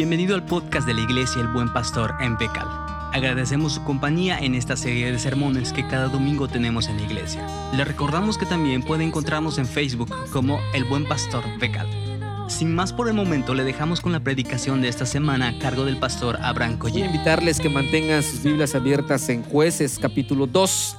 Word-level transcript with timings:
Bienvenido 0.00 0.34
al 0.34 0.46
podcast 0.46 0.86
de 0.86 0.94
la 0.94 1.02
Iglesia 1.02 1.42
El 1.42 1.48
Buen 1.48 1.70
Pastor 1.74 2.14
en 2.22 2.38
Becal. 2.38 2.66
Agradecemos 3.12 3.74
su 3.74 3.84
compañía 3.84 4.38
en 4.38 4.54
esta 4.54 4.74
serie 4.74 5.12
de 5.12 5.18
sermones 5.18 5.74
que 5.74 5.86
cada 5.86 6.08
domingo 6.08 6.48
tenemos 6.48 6.88
en 6.88 6.96
la 6.96 7.02
iglesia. 7.02 7.46
Le 7.74 7.84
recordamos 7.84 8.38
que 8.38 8.46
también 8.46 8.82
puede 8.82 9.04
encontrarnos 9.04 9.58
en 9.58 9.66
Facebook 9.66 10.08
como 10.32 10.58
El 10.72 10.84
Buen 10.84 11.04
Pastor 11.04 11.44
Becal. 11.58 11.86
Sin 12.48 12.74
más 12.74 12.94
por 12.94 13.08
el 13.08 13.14
momento, 13.14 13.52
le 13.52 13.62
dejamos 13.62 14.00
con 14.00 14.12
la 14.12 14.20
predicación 14.20 14.80
de 14.80 14.88
esta 14.88 15.04
semana 15.04 15.48
a 15.48 15.58
cargo 15.58 15.84
del 15.84 15.98
pastor 15.98 16.38
Abraham 16.40 16.78
Voy 16.78 16.92
a 16.92 16.92
Collie. 16.94 17.04
invitarles 17.04 17.60
que 17.60 17.68
mantengan 17.68 18.22
sus 18.22 18.42
Biblias 18.42 18.74
abiertas 18.74 19.28
en 19.28 19.42
Jueces 19.42 19.98
capítulo 20.00 20.46
2. 20.46 20.96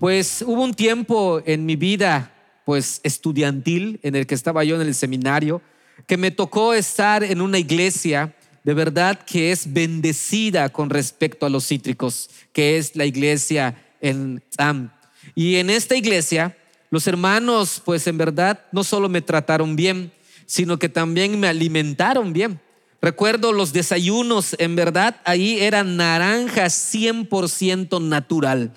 Pues 0.00 0.42
hubo 0.44 0.64
un 0.64 0.74
tiempo 0.74 1.40
en 1.46 1.66
mi 1.66 1.76
vida 1.76 2.32
pues 2.64 3.00
estudiantil 3.04 4.00
en 4.02 4.16
el 4.16 4.26
que 4.26 4.34
estaba 4.34 4.64
yo 4.64 4.74
en 4.74 4.88
el 4.88 4.96
seminario 4.96 5.62
que 6.08 6.16
me 6.16 6.32
tocó 6.32 6.74
estar 6.74 7.22
en 7.22 7.40
una 7.40 7.58
iglesia 7.58 8.34
de 8.64 8.74
verdad 8.74 9.18
que 9.24 9.52
es 9.52 9.72
bendecida 9.72 10.68
con 10.68 10.90
respecto 10.90 11.46
a 11.46 11.50
los 11.50 11.66
cítricos, 11.66 12.30
que 12.52 12.76
es 12.76 12.96
la 12.96 13.06
iglesia 13.06 13.82
en 14.00 14.42
Sam. 14.50 14.92
Y 15.34 15.56
en 15.56 15.70
esta 15.70 15.96
iglesia 15.96 16.56
los 16.90 17.06
hermanos 17.06 17.80
pues 17.84 18.06
en 18.06 18.18
verdad 18.18 18.64
no 18.72 18.84
solo 18.84 19.08
me 19.08 19.22
trataron 19.22 19.76
bien, 19.76 20.12
sino 20.46 20.78
que 20.78 20.88
también 20.88 21.38
me 21.38 21.46
alimentaron 21.46 22.32
bien. 22.32 22.60
Recuerdo 23.02 23.52
los 23.52 23.72
desayunos, 23.72 24.54
en 24.58 24.76
verdad, 24.76 25.20
ahí 25.24 25.58
eran 25.60 25.96
naranja 25.96 26.66
100% 26.66 28.02
natural, 28.02 28.74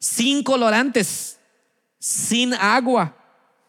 sin 0.00 0.42
colorantes, 0.42 1.38
sin 2.00 2.54
agua. 2.54 3.16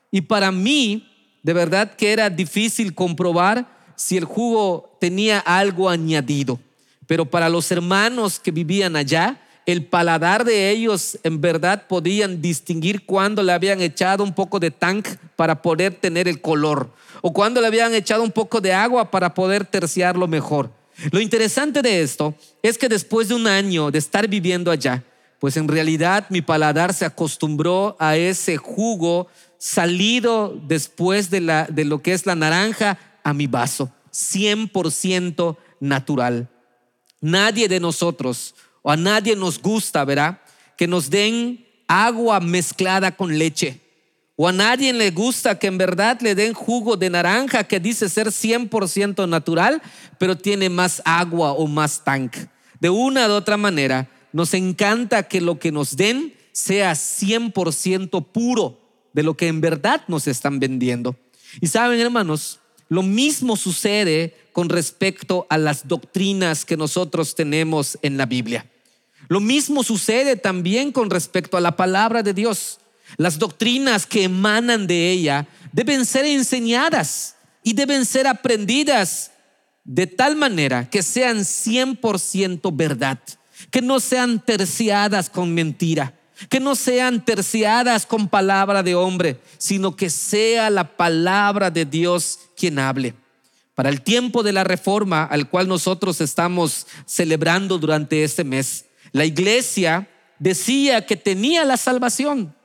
Y 0.10 0.22
para 0.22 0.52
mí, 0.52 1.08
de 1.44 1.54
verdad 1.54 1.96
que 1.96 2.12
era 2.12 2.32
difícil 2.32 2.96
comprobar 2.96 3.73
si 3.96 4.18
el 4.18 4.26
jugo 4.26 4.98
tenía 5.00 5.40
algo 5.40 5.90
añadido. 5.90 6.60
Pero 7.08 7.26
para 7.26 7.50
los 7.50 7.72
hermanos 7.72 8.40
que 8.40 8.52
vivían 8.52 8.96
allá, 8.96 9.40
el 9.66 9.86
paladar 9.86 10.44
de 10.44 10.70
ellos 10.72 11.18
en 11.24 11.40
verdad 11.40 11.88
podían 11.88 12.42
distinguir 12.42 13.06
cuando 13.06 13.42
le 13.44 13.54
habían 13.54 13.82
echado 13.82 14.24
un 14.24 14.34
poco 14.34 14.60
de 14.60 14.72
tank 14.72 15.08
para 15.36 15.62
poder 15.62 15.96
tener 15.96 16.28
el 16.28 16.42
color 16.42 16.92
o 17.22 17.32
cuando 17.32 17.62
le 17.62 17.68
habían 17.68 17.94
echado 17.94 18.24
un 18.24 18.32
poco 18.32 18.60
de 18.60 18.74
agua 18.74 19.10
para 19.10 19.34
poder 19.34 19.66
terciarlo 19.66 20.28
mejor. 20.28 20.70
Lo 21.12 21.22
interesante 21.22 21.82
de 21.82 22.02
esto 22.02 22.36
es 22.62 22.78
que 22.78 22.90
después 22.90 23.30
de 23.30 23.36
un 23.36 23.48
año 23.48 23.90
de 23.90 24.00
estar 24.00 24.28
viviendo 24.28 24.70
allá, 24.70 25.04
pues 25.40 25.58
en 25.58 25.68
realidad 25.68 26.26
mi 26.30 26.42
paladar 26.42 26.94
se 26.94 27.06
acostumbró 27.06 27.96
a 28.00 28.18
ese 28.18 28.58
jugo 28.58 29.28
salido 29.58 30.58
después 30.68 31.30
de, 31.30 31.42
la, 31.42 31.66
de 31.66 31.86
lo 31.86 32.02
que 32.02 32.14
es 32.14 32.26
la 32.26 32.36
naranja 32.36 32.98
a 33.24 33.34
mi 33.34 33.48
vaso, 33.48 33.92
100% 34.12 35.58
natural. 35.80 36.50
Nadie 37.22 37.68
de 37.68 37.80
nosotros 37.80 38.56
o 38.82 38.92
a 38.92 38.98
nadie 38.98 39.36
nos 39.36 39.60
gusta, 39.60 40.04
¿verdad? 40.06 40.42
Que 40.78 40.88
nos 40.88 41.10
den 41.10 41.66
agua 41.88 42.40
mezclada 42.40 43.16
con 43.16 43.38
leche. 43.38 43.80
O 44.36 44.48
a 44.48 44.52
nadie 44.52 44.92
le 44.94 45.12
gusta 45.12 45.58
que 45.60 45.68
en 45.68 45.78
verdad 45.78 46.20
le 46.22 46.36
den 46.36 46.54
jugo 46.54 46.98
de 46.98 47.10
naranja 47.10 47.64
que 47.64 47.80
dice 47.80 48.10
ser 48.10 48.28
100% 48.28 49.28
natural, 49.30 49.82
pero 50.18 50.36
tiene 50.36 50.70
más 50.70 51.02
agua 51.06 51.54
o 51.54 51.68
más 51.68 52.04
tank. 52.04 52.36
De 52.80 52.90
una 52.90 53.28
u 53.28 53.32
otra 53.32 53.58
manera, 53.58 54.10
nos 54.32 54.54
encanta 54.54 55.24
que 55.24 55.40
lo 55.40 55.60
que 55.60 55.72
nos 55.72 55.96
den 55.96 56.34
sea 56.52 56.94
100% 56.94 58.26
puro 58.32 58.80
de 59.14 59.24
lo 59.24 59.38
que 59.38 59.48
en 59.48 59.62
verdad 59.62 60.02
nos 60.08 60.28
están 60.28 60.60
vendiendo. 60.60 61.16
Y 61.62 61.68
saben, 61.68 62.00
hermanos, 62.00 62.60
lo 62.94 63.02
mismo 63.02 63.56
sucede 63.56 64.36
con 64.52 64.70
respecto 64.70 65.48
a 65.50 65.58
las 65.58 65.88
doctrinas 65.88 66.64
que 66.64 66.78
nosotros 66.78 67.34
tenemos 67.34 67.98
en 68.04 68.18
la 68.18 68.28
Biblia. 68.28 68.70
Lo 69.30 69.40
mismo 69.40 69.84
sucede 69.84 70.36
también 70.36 70.92
con 70.92 71.10
respecto 71.10 71.58
a 71.58 71.62
la 71.62 71.76
palabra 71.76 72.22
de 72.22 72.36
Dios. 72.36 72.78
Las 73.18 73.40
doctrinas 73.40 74.06
que 74.06 74.26
emanan 74.26 74.86
de 74.86 75.10
ella 75.10 75.48
deben 75.72 76.06
ser 76.06 76.26
enseñadas 76.26 77.36
y 77.64 77.74
deben 77.74 78.06
ser 78.06 78.28
aprendidas 78.28 79.32
de 79.84 80.06
tal 80.06 80.36
manera 80.36 80.88
que 80.88 81.02
sean 81.02 81.40
100% 81.40 82.76
verdad, 82.76 83.18
que 83.72 83.82
no 83.82 84.00
sean 84.00 84.40
terciadas 84.40 85.32
con 85.32 85.52
mentira, 85.52 86.14
que 86.50 86.60
no 86.60 86.76
sean 86.76 87.24
terciadas 87.24 88.06
con 88.06 88.28
palabra 88.28 88.84
de 88.84 88.96
hombre, 88.96 89.40
sino 89.58 89.96
que 89.96 90.10
sea 90.10 90.70
la 90.70 90.96
palabra 90.96 91.70
de 91.70 91.86
Dios 91.86 92.40
quien 92.56 92.80
hable. 92.80 93.14
Para 93.76 93.90
el 93.90 94.02
tiempo 94.02 94.44
de 94.44 94.54
la 94.54 94.64
reforma 94.64 95.24
al 95.24 95.50
cual 95.50 95.68
nosotros 95.68 96.22
estamos 96.22 96.86
celebrando 97.06 97.78
durante 97.80 98.24
este 98.24 98.44
mes, 98.44 98.86
la 99.12 99.26
iglesia 99.26 100.08
decía 100.40 101.06
que 101.06 101.16
tenía 101.16 101.66
la 101.66 101.78
salvación. 101.78 102.56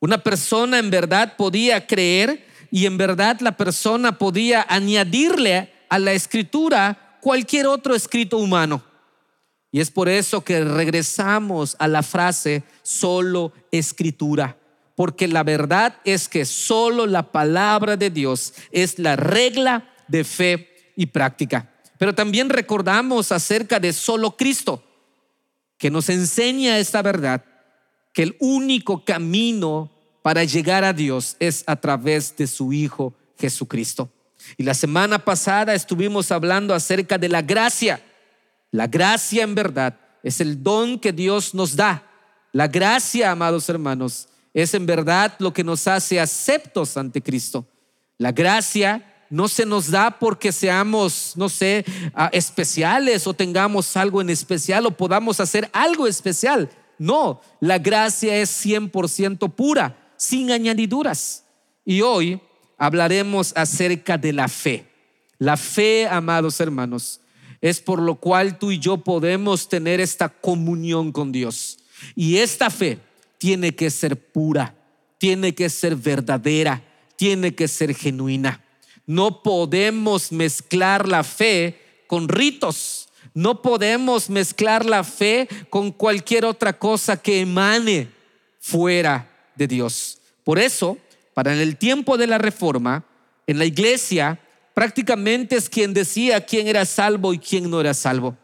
Una 0.00 0.18
persona 0.18 0.78
en 0.78 0.90
verdad 0.90 1.36
podía 1.36 1.86
creer 1.86 2.46
y 2.70 2.86
en 2.86 2.96
verdad 2.96 3.40
la 3.40 3.56
persona 3.56 4.16
podía 4.16 4.64
añadirle 4.68 5.72
a 5.88 5.98
la 5.98 6.12
escritura 6.12 7.18
cualquier 7.20 7.66
otro 7.66 7.94
escrito 7.94 8.38
humano. 8.38 8.82
Y 9.70 9.80
es 9.80 9.90
por 9.90 10.08
eso 10.08 10.44
que 10.44 10.64
regresamos 10.64 11.76
a 11.78 11.88
la 11.88 12.02
frase 12.02 12.62
solo 12.82 13.52
escritura, 13.70 14.56
porque 14.94 15.28
la 15.28 15.42
verdad 15.42 15.96
es 16.04 16.28
que 16.28 16.44
solo 16.44 17.06
la 17.06 17.30
palabra 17.30 17.96
de 17.96 18.10
Dios 18.10 18.54
es 18.72 18.98
la 18.98 19.16
regla 19.16 19.94
de 20.08 20.24
fe 20.24 20.92
y 20.96 21.06
práctica. 21.06 21.70
Pero 21.98 22.14
también 22.14 22.48
recordamos 22.48 23.30
acerca 23.30 23.78
de 23.78 23.92
solo 23.92 24.36
Cristo, 24.36 24.82
que 25.76 25.90
nos 25.90 26.08
enseña 26.08 26.78
esta 26.78 27.02
verdad, 27.02 27.44
que 28.14 28.22
el 28.22 28.36
único 28.40 29.04
camino 29.04 29.90
para 30.22 30.44
llegar 30.44 30.84
a 30.84 30.92
Dios 30.92 31.36
es 31.38 31.62
a 31.66 31.76
través 31.76 32.36
de 32.36 32.46
su 32.46 32.72
Hijo 32.72 33.14
Jesucristo. 33.38 34.10
Y 34.56 34.62
la 34.62 34.74
semana 34.74 35.18
pasada 35.24 35.74
estuvimos 35.74 36.30
hablando 36.32 36.74
acerca 36.74 37.18
de 37.18 37.28
la 37.28 37.42
gracia. 37.42 38.00
La 38.70 38.86
gracia 38.86 39.42
en 39.42 39.54
verdad 39.54 39.98
es 40.22 40.40
el 40.40 40.62
don 40.62 40.98
que 40.98 41.12
Dios 41.12 41.54
nos 41.54 41.76
da. 41.76 42.02
La 42.52 42.68
gracia, 42.68 43.30
amados 43.30 43.68
hermanos, 43.68 44.28
es 44.52 44.74
en 44.74 44.86
verdad 44.86 45.34
lo 45.38 45.52
que 45.52 45.64
nos 45.64 45.86
hace 45.86 46.20
aceptos 46.20 46.96
ante 46.96 47.22
Cristo. 47.22 47.66
La 48.16 48.32
gracia 48.32 49.04
no 49.30 49.48
se 49.48 49.66
nos 49.66 49.90
da 49.90 50.18
porque 50.18 50.52
seamos, 50.52 51.34
no 51.36 51.48
sé, 51.48 51.84
ah, 52.14 52.30
especiales 52.32 53.26
o 53.26 53.34
tengamos 53.34 53.96
algo 53.96 54.20
en 54.20 54.30
especial 54.30 54.86
o 54.86 54.90
podamos 54.90 55.40
hacer 55.40 55.68
algo 55.72 56.06
especial. 56.06 56.70
No, 56.98 57.40
la 57.60 57.78
gracia 57.78 58.36
es 58.36 58.64
100% 58.64 59.52
pura, 59.54 59.96
sin 60.16 60.50
añadiduras. 60.50 61.44
Y 61.84 62.00
hoy 62.00 62.40
hablaremos 62.76 63.52
acerca 63.54 64.18
de 64.18 64.32
la 64.32 64.48
fe. 64.48 64.86
La 65.38 65.56
fe, 65.56 66.08
amados 66.08 66.58
hermanos, 66.58 67.20
es 67.60 67.80
por 67.80 68.00
lo 68.00 68.16
cual 68.16 68.58
tú 68.58 68.70
y 68.70 68.78
yo 68.78 68.98
podemos 68.98 69.68
tener 69.68 70.00
esta 70.00 70.28
comunión 70.28 71.12
con 71.12 71.32
Dios. 71.32 71.78
Y 72.14 72.36
esta 72.36 72.70
fe 72.70 72.98
tiene 73.38 73.74
que 73.74 73.90
ser 73.90 74.16
pura, 74.16 74.74
tiene 75.18 75.54
que 75.54 75.68
ser 75.68 75.96
verdadera, 75.96 76.82
tiene 77.16 77.54
que 77.54 77.68
ser 77.68 77.94
genuina. 77.94 78.62
No 79.06 79.42
podemos 79.42 80.30
mezclar 80.32 81.08
la 81.08 81.24
fe 81.24 81.80
con 82.06 82.28
ritos. 82.28 83.08
No 83.34 83.62
podemos 83.62 84.30
mezclar 84.30 84.84
la 84.84 85.04
fe 85.04 85.48
con 85.70 85.92
cualquier 85.92 86.44
otra 86.44 86.78
cosa 86.78 87.16
que 87.16 87.40
emane 87.40 88.08
fuera 88.58 89.30
de 89.54 89.66
Dios. 89.66 90.18
Por 90.44 90.58
eso, 90.58 90.98
para 91.34 91.52
el 91.52 91.76
tiempo 91.76 92.16
de 92.16 92.26
la 92.26 92.38
reforma, 92.38 93.04
en 93.46 93.58
la 93.58 93.64
iglesia 93.64 94.40
prácticamente 94.78 95.56
es 95.56 95.68
quien 95.68 95.92
decía 95.92 96.46
quién 96.46 96.68
era 96.68 96.84
salvo 96.84 97.34
y 97.34 97.40
quién 97.40 97.68
no 97.68 97.80
era 97.80 97.92
salvo. 97.92 98.36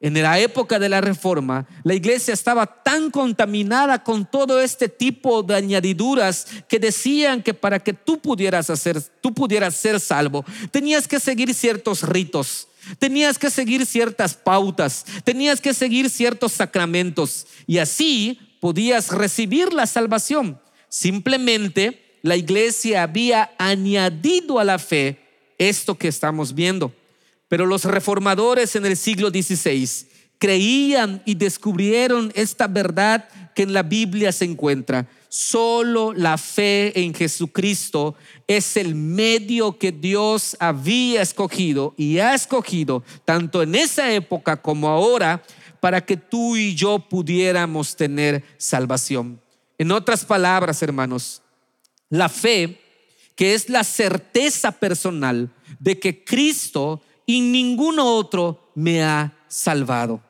En 0.00 0.14
la 0.14 0.38
época 0.38 0.78
de 0.78 0.88
la 0.88 1.02
reforma, 1.02 1.66
la 1.82 1.92
iglesia 1.92 2.32
estaba 2.32 2.64
tan 2.64 3.10
contaminada 3.10 4.02
con 4.02 4.24
todo 4.24 4.62
este 4.62 4.88
tipo 4.88 5.42
de 5.42 5.56
añadiduras 5.56 6.46
que 6.70 6.78
decían 6.78 7.42
que 7.42 7.52
para 7.52 7.80
que 7.80 7.92
tú 7.92 8.18
pudieras 8.18 8.70
hacer, 8.70 8.98
tú 9.20 9.34
pudieras 9.34 9.76
ser 9.76 10.00
salvo, 10.00 10.42
tenías 10.70 11.06
que 11.06 11.20
seguir 11.20 11.52
ciertos 11.52 12.02
ritos, 12.02 12.66
tenías 12.98 13.38
que 13.38 13.50
seguir 13.50 13.84
ciertas 13.84 14.32
pautas, 14.32 15.04
tenías 15.22 15.60
que 15.60 15.74
seguir 15.74 16.08
ciertos 16.08 16.52
sacramentos 16.52 17.46
y 17.66 17.76
así 17.76 18.38
podías 18.58 19.10
recibir 19.10 19.74
la 19.74 19.86
salvación. 19.86 20.58
Simplemente 20.88 22.16
la 22.22 22.36
iglesia 22.36 23.02
había 23.02 23.50
añadido 23.58 24.58
a 24.58 24.64
la 24.64 24.78
fe 24.78 25.23
esto 25.68 25.96
que 25.96 26.08
estamos 26.08 26.54
viendo. 26.54 26.92
Pero 27.48 27.66
los 27.66 27.84
reformadores 27.84 28.74
en 28.76 28.86
el 28.86 28.96
siglo 28.96 29.30
XVI 29.30 30.08
creían 30.38 31.22
y 31.24 31.34
descubrieron 31.34 32.32
esta 32.34 32.66
verdad 32.66 33.28
que 33.54 33.62
en 33.62 33.72
la 33.72 33.82
Biblia 33.82 34.32
se 34.32 34.44
encuentra. 34.44 35.08
Solo 35.28 36.12
la 36.12 36.38
fe 36.38 37.00
en 37.00 37.14
Jesucristo 37.14 38.14
es 38.46 38.76
el 38.76 38.94
medio 38.94 39.78
que 39.78 39.90
Dios 39.90 40.56
había 40.60 41.22
escogido 41.22 41.94
y 41.96 42.18
ha 42.18 42.34
escogido 42.34 43.02
tanto 43.24 43.62
en 43.62 43.74
esa 43.74 44.12
época 44.12 44.60
como 44.60 44.88
ahora 44.88 45.42
para 45.80 46.04
que 46.04 46.16
tú 46.16 46.56
y 46.56 46.74
yo 46.74 46.98
pudiéramos 46.98 47.96
tener 47.96 48.44
salvación. 48.58 49.40
En 49.76 49.90
otras 49.90 50.24
palabras, 50.24 50.82
hermanos, 50.82 51.42
la 52.10 52.28
fe, 52.28 52.80
que 53.34 53.54
es 53.54 53.68
la 53.68 53.84
certeza 53.84 54.72
personal 54.72 55.50
de 55.78 55.98
que 55.98 56.24
Cristo 56.24 57.02
y 57.26 57.40
ninguno 57.40 58.14
otro 58.14 58.70
me 58.74 59.02
ha 59.02 59.36
salvado. 59.48 60.22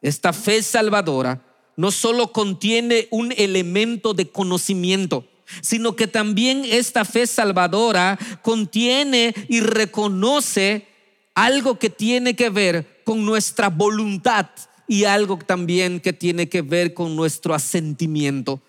Esta 0.00 0.32
fe 0.32 0.62
salvadora 0.62 1.44
no 1.76 1.90
solo 1.90 2.32
contiene 2.32 3.08
un 3.10 3.32
elemento 3.36 4.14
de 4.14 4.30
conocimiento, 4.30 5.26
sino 5.60 5.96
que 5.96 6.06
también 6.06 6.64
esta 6.64 7.04
fe 7.04 7.26
salvadora 7.26 8.18
contiene 8.42 9.34
y 9.48 9.60
reconoce 9.60 10.86
algo 11.34 11.78
que 11.78 11.90
tiene 11.90 12.34
que 12.34 12.50
ver 12.50 13.02
con 13.04 13.24
nuestra 13.24 13.68
voluntad 13.68 14.48
y 14.86 15.04
algo 15.04 15.38
también 15.38 16.00
que 16.00 16.12
tiene 16.12 16.48
que 16.48 16.62
ver 16.62 16.94
con 16.94 17.16
nuestro 17.16 17.54
asentimiento. 17.54 18.60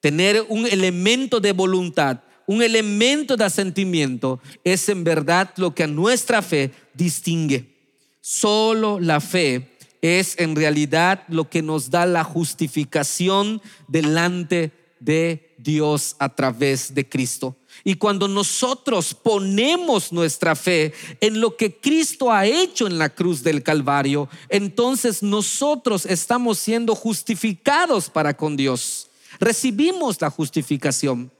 Tener 0.00 0.44
un 0.48 0.66
elemento 0.66 1.40
de 1.40 1.52
voluntad, 1.52 2.20
un 2.46 2.62
elemento 2.62 3.36
de 3.36 3.44
asentimiento 3.44 4.40
es 4.64 4.88
en 4.88 5.04
verdad 5.04 5.52
lo 5.56 5.74
que 5.74 5.84
a 5.84 5.88
nuestra 5.88 6.42
fe 6.42 6.72
distingue. 6.94 7.74
Solo 8.20 8.98
la 9.00 9.20
fe 9.20 9.76
es 10.00 10.38
en 10.38 10.56
realidad 10.56 11.24
lo 11.28 11.48
que 11.48 11.62
nos 11.62 11.90
da 11.90 12.06
la 12.06 12.24
justificación 12.24 13.60
delante 13.88 14.72
de 15.00 15.54
Dios 15.58 16.16
a 16.18 16.34
través 16.34 16.94
de 16.94 17.08
Cristo. 17.08 17.56
Y 17.84 17.96
cuando 17.96 18.26
nosotros 18.26 19.14
ponemos 19.14 20.12
nuestra 20.12 20.56
fe 20.56 20.92
en 21.20 21.40
lo 21.40 21.56
que 21.56 21.78
Cristo 21.78 22.32
ha 22.32 22.46
hecho 22.46 22.86
en 22.86 22.98
la 22.98 23.10
cruz 23.10 23.42
del 23.42 23.62
Calvario, 23.62 24.28
entonces 24.48 25.22
nosotros 25.22 26.06
estamos 26.06 26.58
siendo 26.58 26.94
justificados 26.94 28.08
para 28.08 28.36
con 28.36 28.56
Dios. 28.56 29.08
Recibimos 29.38 30.20
la 30.20 30.30
justificación. 30.30 31.30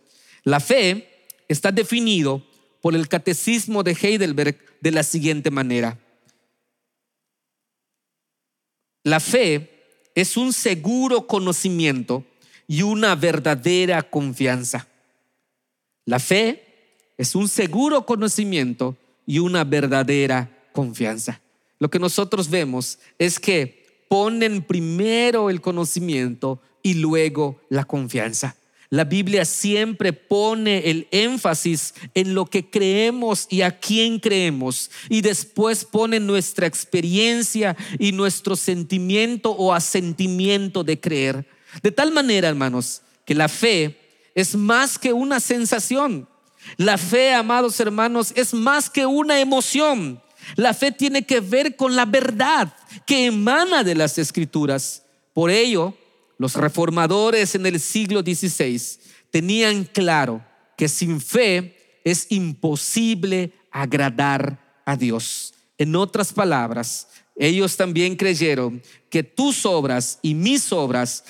La 0.47 0.61
fe 0.61 1.27
está 1.49 1.73
definido 1.73 2.41
por 2.81 2.95
el 2.95 3.09
catecismo 3.09 3.83
de 3.83 3.97
Heidelberg 4.01 4.57
de 4.81 4.93
la 4.93 5.03
siguiente 5.03 5.51
manera. 5.51 5.99
La 9.03 9.19
fe 9.19 10.09
es 10.15 10.37
un 10.37 10.53
seguro 10.53 11.27
conocimiento 11.27 12.25
y 12.69 12.83
una 12.83 13.17
verdadera 13.17 14.09
confianza. 14.09 14.87
La 16.05 16.21
fe 16.21 16.63
es 17.19 17.35
un 17.35 17.49
seguro 17.49 18.07
conocimiento 18.07 18.97
y 19.27 19.41
una 19.41 19.65
verdadera 19.65 20.69
confianza. 20.73 21.41
Lo 21.81 21.91
que 21.91 21.99
nosotros 21.99 22.49
vemos 22.49 23.01
es 23.19 23.41
que 23.41 24.07
ponen 24.09 24.63
primero 24.63 25.51
el 25.51 25.61
conocimiento 25.61 26.63
y 26.85 26.95
luego 26.95 27.61
la 27.69 27.85
confianza. 27.85 28.55
La 28.89 29.05
Biblia 29.05 29.45
siempre 29.45 30.13
pone 30.13 30.91
el 30.91 31.09
énfasis 31.11 31.95
en 32.15 32.35
lo 32.35 32.47
que 32.47 32.71
creemos 32.71 33.47
y 33.51 33.63
a 33.63 33.79
quién 33.79 34.21
creemos 34.21 34.91
y 35.09 35.23
después 35.23 35.85
pone 35.85 36.21
nuestra 36.21 36.67
experiencia 36.67 37.77
y 37.99 38.13
nuestro 38.13 38.55
sentimiento 38.55 39.51
o 39.51 39.73
asentimiento 39.73 40.85
de 40.85 41.01
creer. 41.01 41.49
De 41.83 41.91
tal 41.91 42.13
manera, 42.13 42.49
hermanos, 42.49 43.03
que 43.25 43.35
la 43.35 43.49
fe 43.49 43.99
es 44.35 44.55
más 44.55 44.99
que 44.99 45.13
una 45.13 45.41
sensación. 45.41 46.29
La 46.77 46.97
fe, 46.97 47.35
amados 47.35 47.79
hermanos, 47.81 48.33
es 48.37 48.55
más 48.55 48.89
que 48.89 49.05
una 49.05 49.41
emoción. 49.41 50.23
La 50.55 50.75
fe 50.75 50.93
tiene 50.93 51.27
que 51.27 51.41
ver 51.41 51.75
con 51.75 51.97
la 51.97 52.05
verdad 52.05 52.73
que 53.05 53.27
emana 53.27 53.83
de 53.83 53.97
las 53.97 54.17
escrituras. 54.19 55.03
Por 55.33 55.51
ello, 55.51 55.95
los 56.39 56.55
reformadores 56.55 57.55
en 57.55 57.67
el 57.67 57.81
siglo 57.81 58.21
XVI 58.21 58.81
tenían 59.31 59.85
claro 59.85 60.45
que 60.77 60.89
sin 60.89 61.21
fe 61.21 62.01
es 62.05 62.27
imposible 62.31 63.53
agradar 63.71 64.83
a 64.85 64.97
Dios. 64.97 65.55
En 65.79 65.97
otras 65.97 66.33
palabras, 66.33 67.09
ellos 67.35 67.77
también 67.77 68.17
creyeron 68.17 68.83
que 69.11 69.23
tus 69.23 69.67
obras 69.67 70.19
y 70.23 70.35
mis 70.35 70.73
obras 70.73 71.25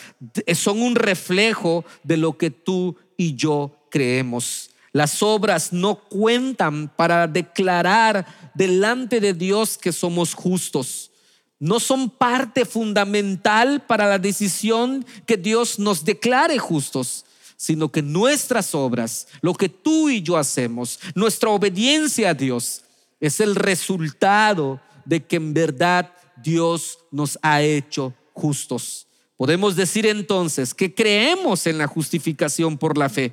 son 0.55 0.83
un 0.83 0.95
reflejo 0.95 1.85
de 2.05 2.17
lo 2.17 2.37
que 2.37 2.51
tú 2.51 2.97
y 3.17 3.35
yo 3.35 3.77
creemos. 3.91 4.71
Las 4.93 5.23
obras 5.23 5.73
no 5.73 5.97
cuentan 5.97 6.89
para 6.95 7.27
declarar 7.27 8.53
delante 8.55 9.21
de 9.21 9.35
Dios 9.35 9.77
que 9.77 9.93
somos 9.93 10.35
justos 10.35 11.11
no 11.59 11.81
son 11.81 12.11
parte 12.11 12.65
fundamental 12.65 13.85
para 13.87 14.07
la 14.07 14.19
decisión 14.19 15.05
que 15.25 15.37
Dios 15.37 15.79
nos 15.79 16.05
declare 16.05 16.59
justos, 16.59 17.25
sino 17.57 17.91
que 17.91 18.03
nuestras 18.03 18.75
obras, 18.75 19.29
lo 19.41 19.55
que 19.55 19.69
tú 19.69 20.11
y 20.11 20.23
yo 20.23 20.37
hacemos, 20.37 21.01
nuestra 21.15 21.51
obediencia 21.51 22.31
a 22.31 22.35
Dios, 22.35 22.83
es 23.21 23.41
el 23.41 23.55
resultado 23.55 24.81
de 25.05 25.25
que 25.25 25.37
en 25.37 25.55
verdad 25.55 26.13
Dios 26.43 26.99
nos 27.11 27.39
ha 27.41 27.63
hecho 27.63 28.13
justos. 28.35 29.07
Podemos 29.37 29.77
decir 29.77 30.07
entonces 30.07 30.75
que 30.75 30.95
creemos 30.95 31.67
en 31.67 31.79
la 31.79 31.87
justificación 31.87 32.77
por 32.77 32.99
la 32.99 33.09
fe, 33.09 33.33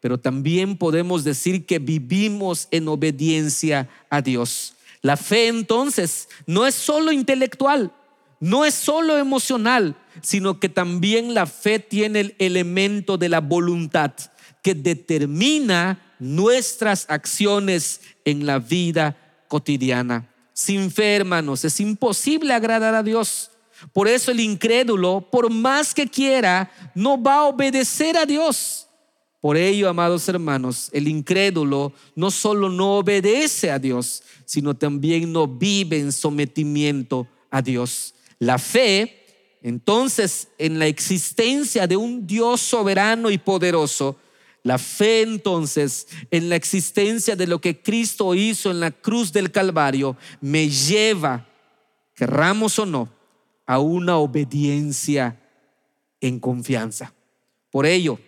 pero 0.00 0.18
también 0.18 0.76
podemos 0.76 1.24
decir 1.24 1.66
que 1.66 1.78
vivimos 1.78 2.68
en 2.70 2.88
obediencia 2.88 3.88
a 4.10 4.20
Dios. 4.20 4.74
La 5.04 5.18
fe 5.18 5.48
entonces 5.48 6.30
no 6.46 6.66
es 6.66 6.74
solo 6.74 7.12
intelectual, 7.12 7.92
no 8.40 8.64
es 8.64 8.72
solo 8.72 9.18
emocional, 9.18 9.96
sino 10.22 10.58
que 10.58 10.70
también 10.70 11.34
la 11.34 11.44
fe 11.44 11.78
tiene 11.78 12.20
el 12.20 12.36
elemento 12.38 13.18
de 13.18 13.28
la 13.28 13.40
voluntad 13.40 14.12
que 14.62 14.74
determina 14.74 16.16
nuestras 16.18 17.04
acciones 17.10 18.00
en 18.24 18.46
la 18.46 18.58
vida 18.58 19.44
cotidiana. 19.46 20.26
Sin 20.54 20.90
fe, 20.90 21.16
hermanos, 21.16 21.66
es 21.66 21.80
imposible 21.80 22.54
agradar 22.54 22.94
a 22.94 23.02
Dios. 23.02 23.50
Por 23.92 24.08
eso 24.08 24.30
el 24.30 24.40
incrédulo, 24.40 25.28
por 25.30 25.50
más 25.50 25.92
que 25.92 26.08
quiera, 26.08 26.72
no 26.94 27.22
va 27.22 27.34
a 27.40 27.44
obedecer 27.44 28.16
a 28.16 28.24
Dios. 28.24 28.88
Por 29.44 29.58
ello, 29.58 29.90
amados 29.90 30.26
hermanos, 30.26 30.88
el 30.94 31.06
incrédulo 31.06 31.92
no 32.14 32.30
solo 32.30 32.70
no 32.70 32.96
obedece 32.96 33.70
a 33.70 33.78
Dios, 33.78 34.22
sino 34.46 34.72
también 34.72 35.30
no 35.30 35.46
vive 35.46 35.98
en 35.98 36.12
sometimiento 36.12 37.28
a 37.50 37.60
Dios. 37.60 38.14
La 38.38 38.56
fe, 38.56 39.58
entonces, 39.60 40.48
en 40.56 40.78
la 40.78 40.86
existencia 40.86 41.86
de 41.86 41.94
un 41.94 42.26
Dios 42.26 42.62
soberano 42.62 43.30
y 43.30 43.36
poderoso, 43.36 44.16
la 44.62 44.78
fe 44.78 45.20
entonces 45.20 46.08
en 46.30 46.48
la 46.48 46.56
existencia 46.56 47.36
de 47.36 47.46
lo 47.46 47.60
que 47.60 47.82
Cristo 47.82 48.34
hizo 48.34 48.70
en 48.70 48.80
la 48.80 48.92
cruz 48.92 49.30
del 49.30 49.52
Calvario 49.52 50.16
me 50.40 50.70
lleva, 50.70 51.46
querramos 52.14 52.78
o 52.78 52.86
no, 52.86 53.10
a 53.66 53.78
una 53.78 54.16
obediencia 54.16 55.38
en 56.22 56.40
confianza. 56.40 57.12
Por 57.70 57.84
ello, 57.84 58.18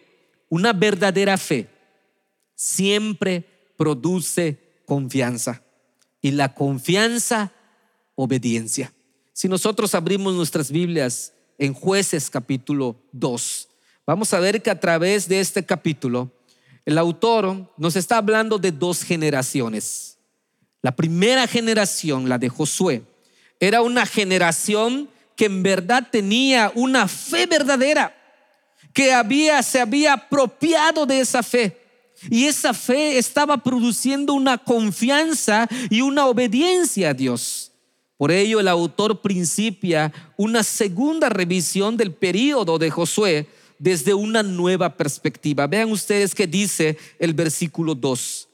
una 0.48 0.72
verdadera 0.72 1.36
fe 1.36 1.68
siempre 2.54 3.44
produce 3.76 4.58
confianza 4.84 5.62
y 6.20 6.30
la 6.30 6.54
confianza, 6.54 7.52
obediencia. 8.14 8.92
Si 9.32 9.48
nosotros 9.48 9.94
abrimos 9.94 10.34
nuestras 10.34 10.70
Biblias 10.70 11.32
en 11.58 11.74
jueces 11.74 12.30
capítulo 12.30 12.96
2, 13.12 13.68
vamos 14.06 14.32
a 14.32 14.40
ver 14.40 14.62
que 14.62 14.70
a 14.70 14.80
través 14.80 15.28
de 15.28 15.40
este 15.40 15.64
capítulo 15.64 16.32
el 16.84 16.98
autor 16.98 17.72
nos 17.76 17.96
está 17.96 18.16
hablando 18.16 18.58
de 18.58 18.72
dos 18.72 19.02
generaciones. 19.02 20.18
La 20.82 20.94
primera 20.94 21.46
generación, 21.48 22.28
la 22.28 22.38
de 22.38 22.48
Josué, 22.48 23.02
era 23.58 23.82
una 23.82 24.06
generación 24.06 25.10
que 25.34 25.46
en 25.46 25.62
verdad 25.62 26.08
tenía 26.10 26.70
una 26.74 27.08
fe 27.08 27.46
verdadera 27.46 28.14
que 28.96 29.12
había, 29.12 29.62
se 29.62 29.78
había 29.78 30.14
apropiado 30.14 31.04
de 31.04 31.20
esa 31.20 31.42
fe. 31.42 31.76
Y 32.30 32.46
esa 32.46 32.72
fe 32.72 33.18
estaba 33.18 33.58
produciendo 33.58 34.32
una 34.32 34.56
confianza 34.56 35.68
y 35.90 36.00
una 36.00 36.24
obediencia 36.24 37.10
a 37.10 37.14
Dios. 37.14 37.72
Por 38.16 38.32
ello 38.32 38.58
el 38.58 38.68
autor 38.68 39.20
principia 39.20 40.10
una 40.38 40.62
segunda 40.62 41.28
revisión 41.28 41.98
del 41.98 42.14
periodo 42.14 42.78
de 42.78 42.88
Josué 42.88 43.46
desde 43.78 44.14
una 44.14 44.42
nueva 44.42 44.96
perspectiva. 44.96 45.66
Vean 45.66 45.92
ustedes 45.92 46.34
que 46.34 46.46
dice 46.46 46.96
el 47.18 47.34
versículo 47.34 47.94
2. 47.94 48.48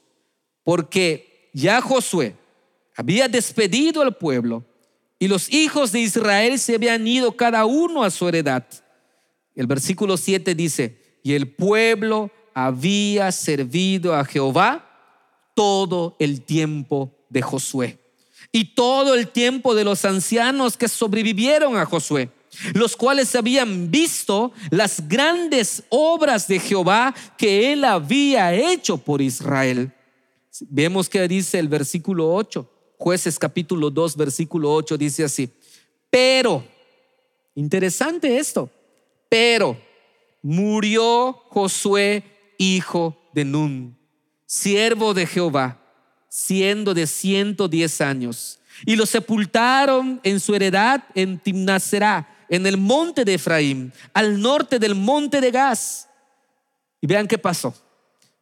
Porque 0.61 1.49
ya 1.53 1.79
Josué 1.79 2.35
había 2.97 3.29
despedido 3.29 4.01
al 4.01 4.17
pueblo 4.17 4.65
y 5.19 5.29
los 5.29 5.49
hijos 5.53 5.93
de 5.93 6.01
Israel 6.01 6.59
se 6.59 6.75
habían 6.75 7.07
ido 7.07 7.31
cada 7.31 7.63
uno 7.63 8.03
a 8.03 8.11
su 8.11 8.27
heredad. 8.27 8.65
El 9.55 9.67
versículo 9.67 10.17
7 10.17 10.55
dice, 10.55 10.97
y 11.23 11.33
el 11.33 11.47
pueblo 11.47 12.31
había 12.53 13.31
servido 13.31 14.15
a 14.15 14.25
Jehová 14.25 14.89
todo 15.53 16.15
el 16.19 16.41
tiempo 16.41 17.11
de 17.29 17.41
Josué 17.41 17.99
y 18.51 18.75
todo 18.75 19.15
el 19.15 19.29
tiempo 19.29 19.73
de 19.73 19.83
los 19.83 20.05
ancianos 20.05 20.77
que 20.77 20.87
sobrevivieron 20.87 21.77
a 21.77 21.85
Josué, 21.85 22.29
los 22.73 22.95
cuales 22.95 23.35
habían 23.35 23.89
visto 23.89 24.51
las 24.69 25.07
grandes 25.07 25.83
obras 25.89 26.47
de 26.47 26.59
Jehová 26.59 27.15
que 27.37 27.73
él 27.73 27.83
había 27.83 28.53
hecho 28.53 28.97
por 28.97 29.21
Israel. 29.21 29.91
Vemos 30.61 31.09
que 31.09 31.27
dice 31.27 31.57
el 31.57 31.67
versículo 31.67 32.31
8, 32.33 32.69
jueces 32.97 33.39
capítulo 33.39 33.89
2, 33.89 34.15
versículo 34.17 34.73
8, 34.73 34.97
dice 34.97 35.23
así, 35.23 35.49
pero, 36.11 36.63
interesante 37.55 38.37
esto, 38.37 38.69
pero 39.33 39.81
murió 40.43 41.33
Josué, 41.49 42.23
hijo 42.59 43.17
de 43.33 43.43
Nun, 43.43 43.97
siervo 44.45 45.15
de 45.15 45.25
Jehová, 45.25 45.79
siendo 46.29 46.93
de 46.93 47.07
110 47.07 48.01
años, 48.01 48.59
y 48.85 48.95
lo 48.95 49.07
sepultaron 49.07 50.21
en 50.21 50.39
su 50.39 50.53
heredad 50.53 51.03
en 51.15 51.39
Timnaserá, 51.39 52.45
en 52.47 52.67
el 52.67 52.77
monte 52.77 53.25
de 53.25 53.33
Efraín, 53.33 53.91
al 54.13 54.39
norte 54.39 54.77
del 54.77 54.93
monte 54.93 55.41
de 55.41 55.49
Gaz. 55.49 56.07
Y 57.01 57.07
vean 57.07 57.27
qué 57.27 57.39
pasó. 57.39 57.73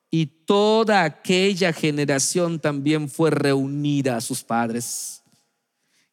Y 0.10 0.26
toda 0.26 1.06
aquella 1.06 1.72
generación 1.72 2.60
también 2.60 3.08
fue 3.08 3.30
reunida 3.32 4.18
a 4.18 4.22
sus 4.22 4.44
padres. 4.44 5.24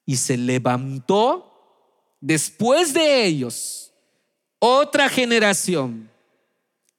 Y 0.07 0.15
se 0.15 0.37
levantó 0.37 2.15
después 2.21 2.95
de 2.95 3.25
ellos 3.25 3.88
otra 4.59 5.09
generación 5.09 6.11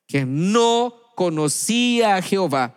que 0.08 0.26
no 0.26 0.94
conocía 1.16 2.16
a 2.16 2.22
Jehová, 2.22 2.76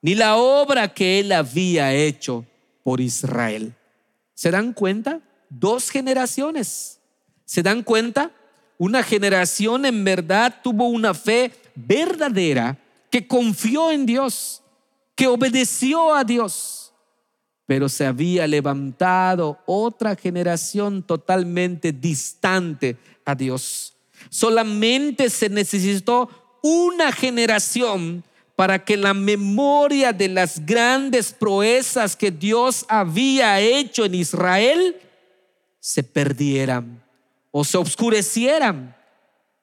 ni 0.00 0.14
la 0.14 0.36
obra 0.36 0.92
que 0.92 1.20
él 1.20 1.32
había 1.32 1.92
hecho 1.92 2.44
por 2.82 3.00
Israel. 3.00 3.74
¿Se 4.34 4.50
dan 4.50 4.72
cuenta? 4.72 5.20
Dos 5.48 5.90
generaciones. 5.90 7.00
¿Se 7.44 7.62
dan 7.62 7.82
cuenta? 7.82 8.30
Una 8.78 9.02
generación 9.02 9.86
en 9.86 10.04
verdad 10.04 10.60
tuvo 10.62 10.88
una 10.88 11.14
fe 11.14 11.52
verdadera 11.74 12.78
que 13.10 13.26
confió 13.26 13.90
en 13.90 14.06
Dios, 14.06 14.62
que 15.14 15.26
obedeció 15.26 16.14
a 16.14 16.24
Dios, 16.24 16.92
pero 17.66 17.88
se 17.88 18.06
había 18.06 18.46
levantado 18.46 19.58
otra 19.66 20.16
generación 20.16 21.02
totalmente 21.02 21.92
distante 21.92 22.96
a 23.24 23.34
Dios. 23.34 23.93
Solamente 24.30 25.30
se 25.30 25.48
necesitó 25.48 26.28
una 26.62 27.12
generación 27.12 28.24
para 28.56 28.84
que 28.84 28.96
la 28.96 29.14
memoria 29.14 30.12
de 30.12 30.28
las 30.28 30.64
grandes 30.64 31.32
proezas 31.32 32.14
que 32.14 32.30
Dios 32.30 32.84
había 32.88 33.60
hecho 33.60 34.04
en 34.04 34.14
Israel 34.14 34.96
se 35.80 36.02
perdieran 36.02 37.02
o 37.50 37.64
se 37.64 37.76
oscurecieran, 37.76 38.96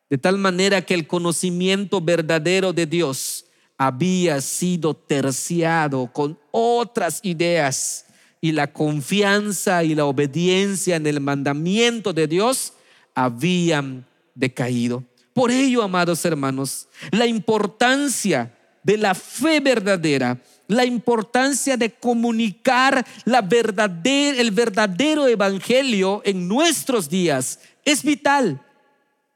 de 0.09 0.17
tal 0.17 0.37
manera 0.37 0.81
que 0.81 0.93
el 0.93 1.07
conocimiento 1.07 2.01
verdadero 2.01 2.73
de 2.73 2.85
Dios 2.85 3.45
había 3.77 4.39
sido 4.41 4.93
terciado 4.93 6.11
con 6.13 6.37
otras 6.51 7.19
ideas 7.23 8.05
y 8.41 8.51
la 8.51 8.71
confianza 8.71 9.83
y 9.83 9.95
la 9.95 10.05
obediencia 10.05 10.97
en 10.97 11.07
el 11.07 11.19
mandamiento 11.19 12.13
de 12.13 12.27
Dios 12.27 12.73
habían 13.15 14.05
decaído. 14.35 15.03
Por 15.33 15.51
ello, 15.51 15.81
amados 15.81 16.23
hermanos, 16.25 16.87
la 17.11 17.25
importancia 17.25 18.57
de 18.83 18.97
la 18.97 19.15
fe 19.15 19.59
verdadera, 19.59 20.41
la 20.67 20.85
importancia 20.85 21.77
de 21.77 21.91
comunicar 21.91 23.05
la 23.25 23.39
el 23.39 24.51
verdadero 24.51 25.27
evangelio 25.27 26.21
en 26.25 26.47
nuestros 26.47 27.09
días 27.09 27.59
es 27.85 28.03
vital. 28.03 28.61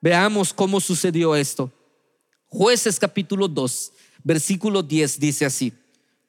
Veamos 0.02 0.54
cómo 0.54 0.80
sucedió 0.80 1.36
esto. 1.36 1.72
Jueces 2.48 3.00
capítulo 3.00 3.48
2, 3.48 3.92
versículo 4.24 4.82
10 4.82 5.20
dice 5.20 5.46
así, 5.46 5.74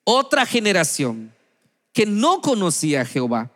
otra 0.03 0.45
generación 0.45 1.33
que 1.93 2.07
no 2.07 2.41
conocía 2.41 3.03
a 3.03 3.05
Jehová, 3.05 3.53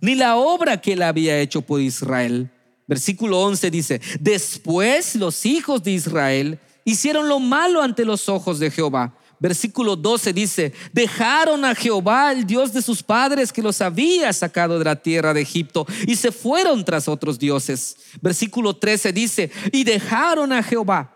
ni 0.00 0.14
la 0.14 0.36
obra 0.36 0.80
que 0.80 0.94
él 0.94 1.02
había 1.02 1.38
hecho 1.38 1.62
por 1.62 1.80
Israel. 1.80 2.50
Versículo 2.86 3.40
11 3.40 3.70
dice, 3.70 4.00
después 4.20 5.14
los 5.16 5.46
hijos 5.46 5.82
de 5.82 5.92
Israel 5.92 6.58
hicieron 6.84 7.28
lo 7.28 7.40
malo 7.40 7.82
ante 7.82 8.04
los 8.04 8.28
ojos 8.28 8.58
de 8.58 8.70
Jehová. 8.70 9.16
Versículo 9.40 9.96
12 9.96 10.32
dice, 10.32 10.72
dejaron 10.92 11.64
a 11.64 11.74
Jehová, 11.74 12.32
el 12.32 12.46
Dios 12.46 12.72
de 12.72 12.82
sus 12.82 13.02
padres, 13.02 13.52
que 13.52 13.62
los 13.62 13.80
había 13.80 14.32
sacado 14.32 14.78
de 14.78 14.84
la 14.84 14.96
tierra 14.96 15.34
de 15.34 15.42
Egipto, 15.42 15.86
y 16.06 16.16
se 16.16 16.32
fueron 16.32 16.84
tras 16.84 17.08
otros 17.08 17.38
dioses. 17.38 17.96
Versículo 18.22 18.76
13 18.76 19.12
dice, 19.12 19.50
y 19.72 19.84
dejaron 19.84 20.52
a 20.52 20.62
Jehová. 20.62 21.13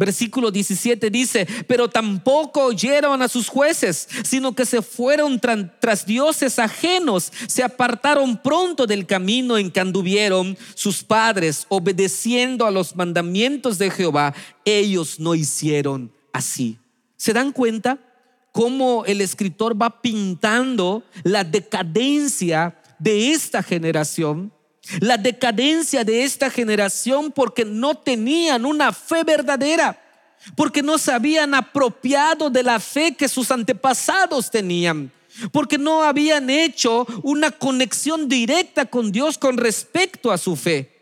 Versículo 0.00 0.50
17 0.50 1.10
dice, 1.10 1.46
pero 1.66 1.86
tampoco 1.86 2.64
oyeron 2.64 3.20
a 3.20 3.28
sus 3.28 3.50
jueces, 3.50 4.08
sino 4.24 4.54
que 4.54 4.64
se 4.64 4.80
fueron 4.80 5.38
tras 5.78 6.06
dioses 6.06 6.58
ajenos, 6.58 7.30
se 7.46 7.62
apartaron 7.62 8.38
pronto 8.38 8.86
del 8.86 9.06
camino 9.06 9.58
en 9.58 9.70
que 9.70 9.78
anduvieron 9.78 10.56
sus 10.74 11.04
padres, 11.04 11.66
obedeciendo 11.68 12.64
a 12.64 12.70
los 12.70 12.96
mandamientos 12.96 13.76
de 13.76 13.90
Jehová. 13.90 14.34
Ellos 14.64 15.20
no 15.20 15.34
hicieron 15.34 16.10
así. 16.32 16.78
¿Se 17.18 17.34
dan 17.34 17.52
cuenta 17.52 17.98
cómo 18.52 19.04
el 19.04 19.20
escritor 19.20 19.80
va 19.80 20.00
pintando 20.00 21.02
la 21.24 21.44
decadencia 21.44 22.74
de 22.98 23.32
esta 23.32 23.62
generación? 23.62 24.50
La 25.00 25.16
decadencia 25.16 26.04
de 26.04 26.24
esta 26.24 26.50
generación 26.50 27.30
porque 27.32 27.64
no 27.64 27.94
tenían 27.94 28.64
una 28.64 28.92
fe 28.92 29.22
verdadera, 29.24 30.00
porque 30.56 30.82
no 30.82 30.98
se 30.98 31.12
habían 31.12 31.54
apropiado 31.54 32.50
de 32.50 32.62
la 32.62 32.80
fe 32.80 33.14
que 33.14 33.28
sus 33.28 33.50
antepasados 33.50 34.50
tenían, 34.50 35.12
porque 35.52 35.78
no 35.78 36.02
habían 36.02 36.50
hecho 36.50 37.06
una 37.22 37.50
conexión 37.50 38.28
directa 38.28 38.86
con 38.86 39.12
Dios 39.12 39.38
con 39.38 39.56
respecto 39.58 40.32
a 40.32 40.38
su 40.38 40.56
fe. 40.56 40.96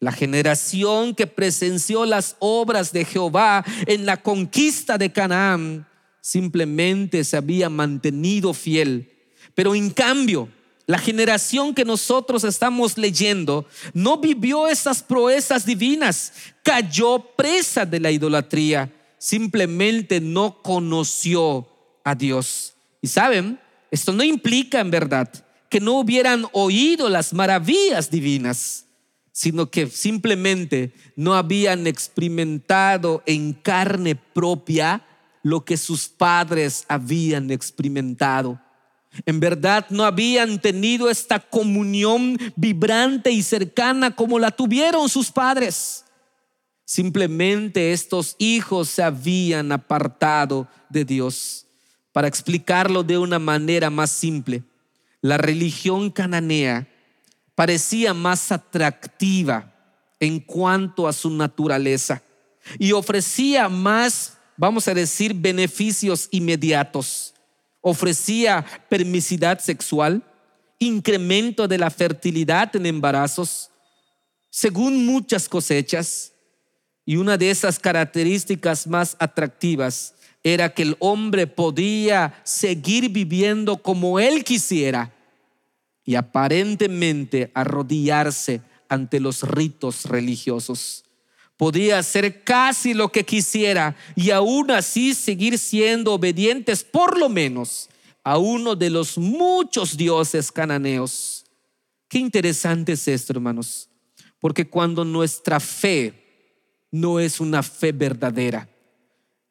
La 0.00 0.12
generación 0.12 1.14
que 1.14 1.26
presenció 1.26 2.04
las 2.04 2.36
obras 2.38 2.92
de 2.92 3.04
Jehová 3.04 3.64
en 3.86 4.04
la 4.04 4.18
conquista 4.18 4.98
de 4.98 5.10
Canaán 5.10 5.88
simplemente 6.20 7.24
se 7.24 7.38
había 7.38 7.70
mantenido 7.70 8.52
fiel, 8.52 9.10
pero 9.54 9.74
en 9.74 9.90
cambio, 9.90 10.48
la 10.86 10.98
generación 10.98 11.74
que 11.74 11.84
nosotros 11.84 12.44
estamos 12.44 12.98
leyendo 12.98 13.66
no 13.94 14.18
vivió 14.18 14.68
esas 14.68 15.02
proezas 15.02 15.64
divinas, 15.64 16.32
cayó 16.62 17.20
presa 17.36 17.86
de 17.86 18.00
la 18.00 18.10
idolatría, 18.10 18.92
simplemente 19.18 20.20
no 20.20 20.60
conoció 20.62 21.66
a 22.04 22.14
Dios. 22.14 22.74
Y 23.00 23.08
saben, 23.08 23.58
esto 23.90 24.12
no 24.12 24.22
implica 24.22 24.80
en 24.80 24.90
verdad 24.90 25.30
que 25.70 25.80
no 25.80 25.98
hubieran 25.98 26.46
oído 26.52 27.08
las 27.08 27.32
maravillas 27.32 28.10
divinas, 28.10 28.84
sino 29.32 29.70
que 29.70 29.88
simplemente 29.88 30.92
no 31.16 31.34
habían 31.34 31.86
experimentado 31.86 33.22
en 33.26 33.52
carne 33.54 34.14
propia 34.14 35.04
lo 35.42 35.64
que 35.64 35.76
sus 35.76 36.08
padres 36.08 36.84
habían 36.88 37.50
experimentado. 37.50 38.60
En 39.26 39.40
verdad 39.40 39.86
no 39.90 40.04
habían 40.04 40.60
tenido 40.60 41.08
esta 41.08 41.38
comunión 41.38 42.38
vibrante 42.56 43.30
y 43.30 43.42
cercana 43.42 44.14
como 44.14 44.38
la 44.38 44.50
tuvieron 44.50 45.08
sus 45.08 45.30
padres. 45.30 46.04
Simplemente 46.84 47.92
estos 47.92 48.34
hijos 48.38 48.88
se 48.88 49.02
habían 49.02 49.72
apartado 49.72 50.68
de 50.88 51.04
Dios. 51.04 51.66
Para 52.12 52.28
explicarlo 52.28 53.02
de 53.02 53.18
una 53.18 53.38
manera 53.38 53.88
más 53.88 54.10
simple, 54.10 54.62
la 55.20 55.38
religión 55.38 56.10
cananea 56.10 56.88
parecía 57.54 58.12
más 58.12 58.52
atractiva 58.52 59.72
en 60.20 60.40
cuanto 60.40 61.08
a 61.08 61.12
su 61.12 61.30
naturaleza 61.30 62.22
y 62.78 62.92
ofrecía 62.92 63.68
más, 63.68 64.36
vamos 64.56 64.86
a 64.88 64.94
decir, 64.94 65.34
beneficios 65.34 66.28
inmediatos 66.30 67.23
ofrecía 67.86 68.64
permisidad 68.88 69.58
sexual, 69.60 70.22
incremento 70.78 71.68
de 71.68 71.76
la 71.76 71.90
fertilidad 71.90 72.74
en 72.74 72.86
embarazos, 72.86 73.70
según 74.48 75.04
muchas 75.04 75.48
cosechas. 75.50 76.32
Y 77.04 77.16
una 77.16 77.36
de 77.36 77.50
esas 77.50 77.78
características 77.78 78.86
más 78.86 79.16
atractivas 79.18 80.14
era 80.42 80.72
que 80.72 80.82
el 80.82 80.96
hombre 80.98 81.46
podía 81.46 82.40
seguir 82.42 83.10
viviendo 83.10 83.76
como 83.76 84.18
él 84.18 84.42
quisiera. 84.42 85.12
y 86.06 86.16
aparentemente 86.16 87.50
arrodillarse 87.54 88.60
ante 88.90 89.20
los 89.20 89.42
ritos 89.42 90.04
religiosos. 90.04 91.02
Podía 91.56 91.98
hacer 91.98 92.42
casi 92.42 92.94
lo 92.94 93.10
que 93.10 93.24
quisiera 93.24 93.96
y 94.16 94.30
aún 94.30 94.70
así 94.70 95.14
seguir 95.14 95.58
siendo 95.58 96.14
obedientes 96.14 96.82
por 96.82 97.18
lo 97.18 97.28
menos 97.28 97.88
a 98.24 98.38
uno 98.38 98.74
de 98.74 98.90
los 98.90 99.18
muchos 99.18 99.96
dioses 99.96 100.50
cananeos. 100.50 101.44
Qué 102.08 102.18
interesante 102.18 102.92
es 102.92 103.06
esto, 103.06 103.32
hermanos, 103.34 103.88
porque 104.40 104.68
cuando 104.68 105.04
nuestra 105.04 105.60
fe 105.60 106.24
no 106.90 107.20
es 107.20 107.38
una 107.38 107.62
fe 107.62 107.92
verdadera, 107.92 108.68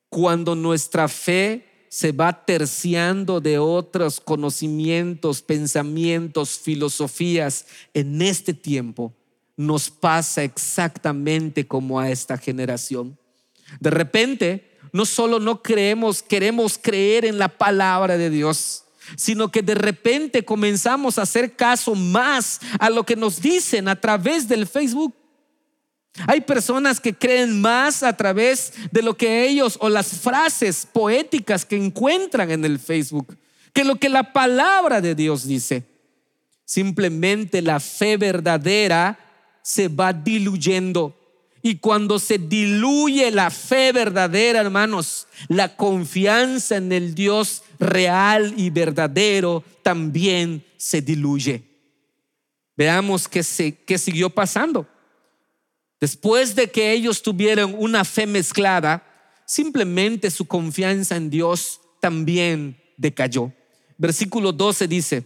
cuando 0.09 0.55
nuestra 0.55 1.07
fe 1.07 1.87
se 1.89 2.11
va 2.11 2.45
terciando 2.45 3.39
de 3.39 3.59
otros 3.59 4.19
conocimientos, 4.19 5.41
pensamientos, 5.43 6.57
filosofías 6.57 7.67
en 7.93 8.21
este 8.21 8.53
tiempo, 8.53 9.13
nos 9.55 9.89
pasa 9.89 10.43
exactamente 10.43 11.67
como 11.67 11.99
a 11.99 12.09
esta 12.09 12.37
generación. 12.37 13.17
De 13.79 13.89
repente, 13.89 14.77
no 14.91 15.05
solo 15.05 15.39
no 15.39 15.61
creemos, 15.61 16.21
queremos 16.21 16.77
creer 16.77 17.25
en 17.25 17.37
la 17.37 17.49
palabra 17.49 18.17
de 18.17 18.29
Dios, 18.29 18.85
sino 19.15 19.51
que 19.51 19.61
de 19.61 19.75
repente 19.75 20.45
comenzamos 20.45 21.17
a 21.17 21.23
hacer 21.23 21.55
caso 21.55 21.95
más 21.95 22.59
a 22.79 22.89
lo 22.89 23.05
que 23.05 23.15
nos 23.15 23.41
dicen 23.41 23.87
a 23.87 23.99
través 23.99 24.47
del 24.47 24.67
Facebook. 24.67 25.13
Hay 26.27 26.41
personas 26.41 26.99
que 26.99 27.13
creen 27.13 27.59
más 27.59 28.03
a 28.03 28.15
través 28.15 28.73
de 28.91 29.01
lo 29.01 29.17
que 29.17 29.47
ellos 29.47 29.77
o 29.81 29.89
las 29.89 30.09
frases 30.19 30.87
poéticas 30.91 31.65
que 31.65 31.75
encuentran 31.75 32.51
en 32.51 32.65
el 32.65 32.77
Facebook 32.77 33.35
que 33.73 33.83
lo 33.83 33.95
que 33.95 34.07
la 34.07 34.31
palabra 34.31 35.01
de 35.01 35.15
Dios 35.15 35.47
dice. 35.47 35.83
Simplemente 36.63 37.61
la 37.61 37.79
fe 37.79 38.17
verdadera 38.17 39.19
se 39.63 39.87
va 39.87 40.13
diluyendo. 40.13 41.17
Y 41.63 41.77
cuando 41.77 42.19
se 42.19 42.37
diluye 42.37 43.31
la 43.31 43.49
fe 43.49 43.91
verdadera, 43.93 44.59
hermanos, 44.59 45.27
la 45.47 45.75
confianza 45.75 46.75
en 46.75 46.91
el 46.91 47.15
Dios 47.15 47.63
real 47.79 48.53
y 48.57 48.69
verdadero 48.69 49.63
también 49.81 50.63
se 50.77 51.01
diluye. 51.01 51.63
Veamos 52.75 53.27
qué, 53.27 53.43
se, 53.43 53.73
qué 53.73 53.97
siguió 53.97 54.29
pasando. 54.29 54.87
Después 56.01 56.53
de 56.53 56.69
que 56.69 56.91
ellos 56.91 57.23
tuvieron 57.23 57.73
una 57.77 58.03
fe 58.03 58.27
mezclada, 58.27 59.07
simplemente 59.45 60.29
su 60.31 60.45
confianza 60.45 61.15
en 61.15 61.29
Dios 61.29 61.79
también 62.01 62.77
decayó. 62.97 63.53
Versículo 63.97 64.51
12 64.51 64.87
dice, 64.89 65.23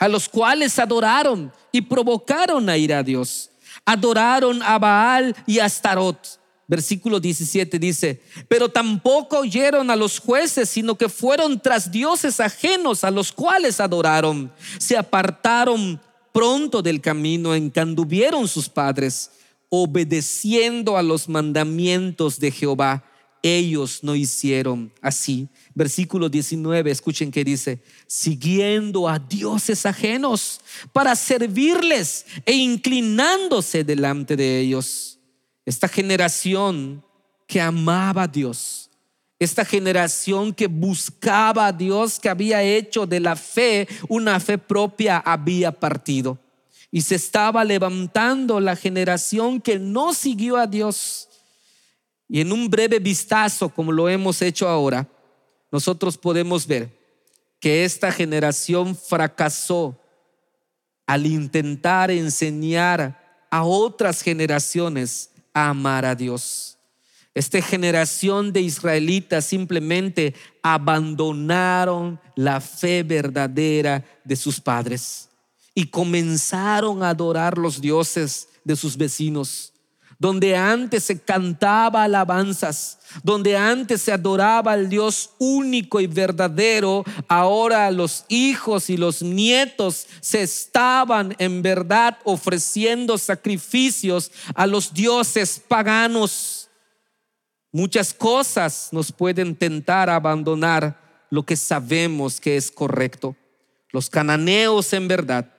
a 0.00 0.08
los 0.08 0.28
cuales 0.28 0.76
adoraron 0.80 1.52
y 1.70 1.82
provocaron 1.82 2.68
a 2.68 2.76
ir 2.76 2.92
a 2.92 3.04
Dios 3.04 3.50
adoraron 3.84 4.62
a 4.62 4.78
Baal 4.78 5.34
y 5.46 5.58
a 5.58 5.66
Astarot. 5.66 6.38
Versículo 6.66 7.18
17 7.18 7.80
dice, 7.80 8.22
pero 8.46 8.68
tampoco 8.68 9.40
oyeron 9.40 9.90
a 9.90 9.96
los 9.96 10.20
jueces, 10.20 10.68
sino 10.68 10.94
que 10.94 11.08
fueron 11.08 11.60
tras 11.60 11.90
dioses 11.90 12.38
ajenos 12.38 13.02
a 13.02 13.10
los 13.10 13.32
cuales 13.32 13.80
adoraron. 13.80 14.52
Se 14.78 14.96
apartaron 14.96 16.00
pronto 16.32 16.80
del 16.80 17.00
camino 17.00 17.56
en 17.56 17.72
que 17.72 17.80
anduvieron 17.80 18.46
sus 18.46 18.68
padres, 18.68 19.32
obedeciendo 19.68 20.96
a 20.96 21.02
los 21.02 21.28
mandamientos 21.28 22.38
de 22.38 22.52
Jehová. 22.52 23.02
Ellos 23.42 24.00
no 24.02 24.14
hicieron 24.14 24.92
así. 25.00 25.48
Versículo 25.74 26.28
19, 26.28 26.90
escuchen 26.90 27.30
que 27.30 27.42
dice, 27.42 27.82
siguiendo 28.06 29.08
a 29.08 29.18
dioses 29.18 29.86
ajenos 29.86 30.60
para 30.92 31.16
servirles 31.16 32.26
e 32.44 32.52
inclinándose 32.52 33.82
delante 33.82 34.36
de 34.36 34.60
ellos. 34.60 35.18
Esta 35.64 35.88
generación 35.88 37.02
que 37.46 37.60
amaba 37.60 38.24
a 38.24 38.28
Dios, 38.28 38.90
esta 39.38 39.64
generación 39.64 40.52
que 40.52 40.66
buscaba 40.66 41.68
a 41.68 41.72
Dios, 41.72 42.20
que 42.20 42.28
había 42.28 42.62
hecho 42.62 43.06
de 43.06 43.20
la 43.20 43.36
fe 43.36 43.88
una 44.06 44.38
fe 44.38 44.58
propia, 44.58 45.16
había 45.16 45.72
partido. 45.72 46.38
Y 46.90 47.00
se 47.00 47.14
estaba 47.14 47.64
levantando 47.64 48.60
la 48.60 48.76
generación 48.76 49.62
que 49.62 49.78
no 49.78 50.12
siguió 50.12 50.58
a 50.58 50.66
Dios. 50.66 51.29
Y 52.32 52.40
en 52.40 52.52
un 52.52 52.70
breve 52.70 53.00
vistazo, 53.00 53.68
como 53.68 53.90
lo 53.90 54.08
hemos 54.08 54.40
hecho 54.40 54.68
ahora, 54.68 55.08
nosotros 55.72 56.16
podemos 56.16 56.64
ver 56.64 56.96
que 57.58 57.84
esta 57.84 58.12
generación 58.12 58.96
fracasó 58.96 59.98
al 61.06 61.26
intentar 61.26 62.08
enseñar 62.12 63.46
a 63.50 63.64
otras 63.64 64.22
generaciones 64.22 65.30
a 65.52 65.70
amar 65.70 66.04
a 66.04 66.14
Dios. 66.14 66.78
Esta 67.34 67.60
generación 67.60 68.52
de 68.52 68.60
israelitas 68.60 69.44
simplemente 69.44 70.32
abandonaron 70.62 72.20
la 72.36 72.60
fe 72.60 73.02
verdadera 73.02 74.04
de 74.22 74.36
sus 74.36 74.60
padres 74.60 75.28
y 75.74 75.86
comenzaron 75.86 77.02
a 77.02 77.08
adorar 77.08 77.58
los 77.58 77.80
dioses 77.80 78.48
de 78.62 78.76
sus 78.76 78.96
vecinos 78.96 79.69
donde 80.20 80.54
antes 80.54 81.04
se 81.04 81.18
cantaba 81.18 82.04
alabanzas, 82.04 82.98
donde 83.22 83.56
antes 83.56 84.02
se 84.02 84.12
adoraba 84.12 84.72
al 84.72 84.90
Dios 84.90 85.30
único 85.38 85.98
y 85.98 86.06
verdadero, 86.06 87.04
ahora 87.26 87.90
los 87.90 88.26
hijos 88.28 88.90
y 88.90 88.98
los 88.98 89.22
nietos 89.22 90.06
se 90.20 90.42
estaban 90.42 91.34
en 91.38 91.62
verdad 91.62 92.18
ofreciendo 92.24 93.16
sacrificios 93.16 94.30
a 94.54 94.66
los 94.66 94.92
dioses 94.92 95.58
paganos. 95.66 96.68
Muchas 97.72 98.12
cosas 98.12 98.90
nos 98.92 99.10
pueden 99.10 99.56
tentar 99.56 100.10
a 100.10 100.16
abandonar 100.16 101.00
lo 101.30 101.44
que 101.44 101.56
sabemos 101.56 102.38
que 102.42 102.58
es 102.58 102.70
correcto. 102.70 103.34
Los 103.90 104.10
cananeos 104.10 104.92
en 104.92 105.08
verdad 105.08 105.50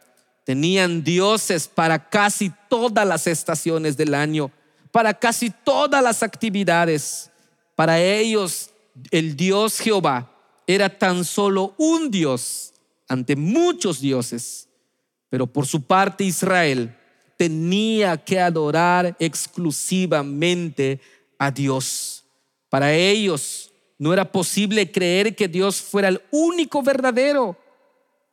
Tenían 0.51 1.01
dioses 1.01 1.69
para 1.69 2.09
casi 2.09 2.51
todas 2.67 3.07
las 3.07 3.25
estaciones 3.25 3.95
del 3.95 4.13
año, 4.13 4.51
para 4.91 5.13
casi 5.13 5.49
todas 5.49 6.03
las 6.03 6.23
actividades. 6.23 7.31
Para 7.73 8.01
ellos 8.01 8.69
el 9.11 9.37
Dios 9.37 9.79
Jehová 9.79 10.29
era 10.67 10.89
tan 10.89 11.23
solo 11.23 11.73
un 11.77 12.11
Dios 12.11 12.73
ante 13.07 13.37
muchos 13.37 14.01
dioses. 14.01 14.67
Pero 15.29 15.47
por 15.47 15.65
su 15.65 15.83
parte 15.83 16.25
Israel 16.25 16.97
tenía 17.37 18.17
que 18.17 18.37
adorar 18.37 19.15
exclusivamente 19.19 20.99
a 21.39 21.49
Dios. 21.49 22.25
Para 22.67 22.93
ellos 22.93 23.71
no 23.97 24.11
era 24.11 24.29
posible 24.29 24.91
creer 24.91 25.33
que 25.33 25.47
Dios 25.47 25.81
fuera 25.81 26.09
el 26.09 26.21
único 26.29 26.83
verdadero. 26.83 27.55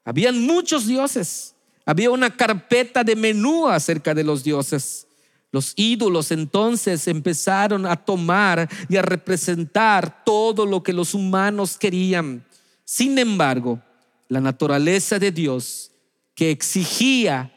Habían 0.04 0.44
muchos 0.44 0.84
dioses. 0.88 1.54
Había 1.88 2.10
una 2.10 2.36
carpeta 2.36 3.02
de 3.02 3.16
menú 3.16 3.66
acerca 3.66 4.12
de 4.12 4.22
los 4.22 4.44
dioses. 4.44 5.06
Los 5.50 5.72
ídolos 5.74 6.30
entonces 6.32 7.08
empezaron 7.08 7.86
a 7.86 7.96
tomar 7.96 8.68
y 8.90 8.98
a 8.98 9.00
representar 9.00 10.22
todo 10.22 10.66
lo 10.66 10.82
que 10.82 10.92
los 10.92 11.14
humanos 11.14 11.78
querían. 11.78 12.44
Sin 12.84 13.18
embargo, 13.18 13.80
la 14.28 14.38
naturaleza 14.38 15.18
de 15.18 15.32
Dios 15.32 15.90
que 16.34 16.50
exigía 16.50 17.54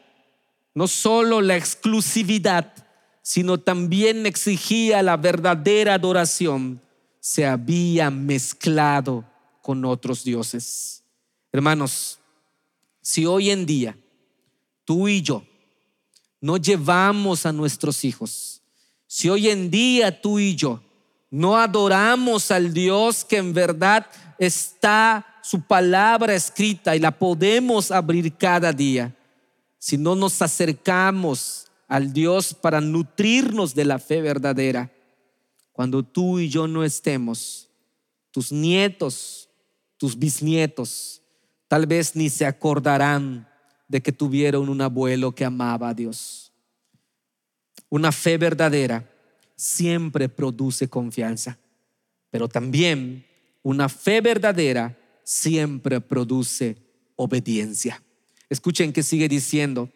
no 0.73 0.87
solo 0.87 1.41
la 1.41 1.57
exclusividad, 1.57 2.73
sino 3.21 3.59
también 3.59 4.25
exigía 4.25 5.03
la 5.03 5.17
verdadera 5.17 5.95
adoración, 5.95 6.81
se 7.19 7.45
había 7.45 8.09
mezclado 8.09 9.25
con 9.61 9.83
otros 9.83 10.23
dioses. 10.23 11.03
Hermanos, 11.51 12.19
si 13.01 13.25
hoy 13.25 13.49
en 13.49 13.65
día 13.65 13.97
tú 14.85 15.07
y 15.07 15.21
yo. 15.21 15.43
No 16.39 16.57
llevamos 16.57 17.45
a 17.45 17.51
nuestros 17.51 18.03
hijos, 18.03 18.61
si 19.05 19.29
hoy 19.29 19.49
en 19.49 19.69
día 19.69 20.21
tú 20.21 20.39
y 20.39 20.55
yo 20.55 20.81
no 21.31 21.57
adoramos 21.57 22.51
al 22.51 22.73
Dios 22.73 23.23
que 23.23 23.37
en 23.37 23.53
verdad 23.53 24.05
está 24.37 25.25
su 25.41 25.61
palabra 25.61 26.35
escrita 26.35 26.95
y 26.95 26.99
la 26.99 27.11
podemos 27.11 27.89
abrir 27.89 28.35
cada 28.35 28.73
día, 28.73 29.15
si 29.79 29.97
no 29.97 30.15
nos 30.15 30.41
acercamos 30.41 31.67
al 31.87 32.13
Dios 32.13 32.53
para 32.53 32.81
nutrirnos 32.81 33.73
de 33.73 33.85
la 33.85 33.97
fe 33.97 34.21
verdadera, 34.21 34.91
cuando 35.71 36.03
tú 36.03 36.39
y 36.39 36.49
yo 36.49 36.67
no 36.67 36.83
estemos, 36.83 37.69
tus 38.29 38.51
nietos, 38.51 39.49
tus 39.97 40.17
bisnietos, 40.17 41.21
tal 41.67 41.85
vez 41.85 42.15
ni 42.15 42.29
se 42.29 42.45
acordarán 42.45 43.47
de 43.91 44.01
que 44.01 44.13
tuvieron 44.13 44.69
un 44.69 44.79
abuelo 44.79 45.35
que 45.35 45.43
amaba 45.43 45.89
a 45.89 45.93
Dios. 45.93 46.53
Una 47.89 48.13
fe 48.13 48.37
verdadera 48.37 49.05
siempre 49.57 50.29
produce 50.29 50.87
confianza, 50.87 51.59
pero 52.29 52.47
también 52.47 53.25
una 53.61 53.89
fe 53.89 54.21
verdadera 54.21 54.97
siempre 55.25 55.99
produce 55.99 56.77
obediencia. 57.17 58.01
Escuchen 58.49 58.93
que 58.93 59.03
sigue 59.03 59.27
diciendo. 59.27 59.89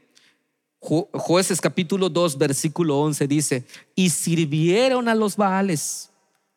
Jueces 0.81 1.62
capítulo 1.62 2.10
2, 2.10 2.38
versículo 2.38 2.99
11 2.99 3.27
dice, 3.27 3.65
y 3.95 4.10
sirvieron 4.10 5.08
a 5.08 5.15
los 5.15 5.38
Baales. 5.38 6.12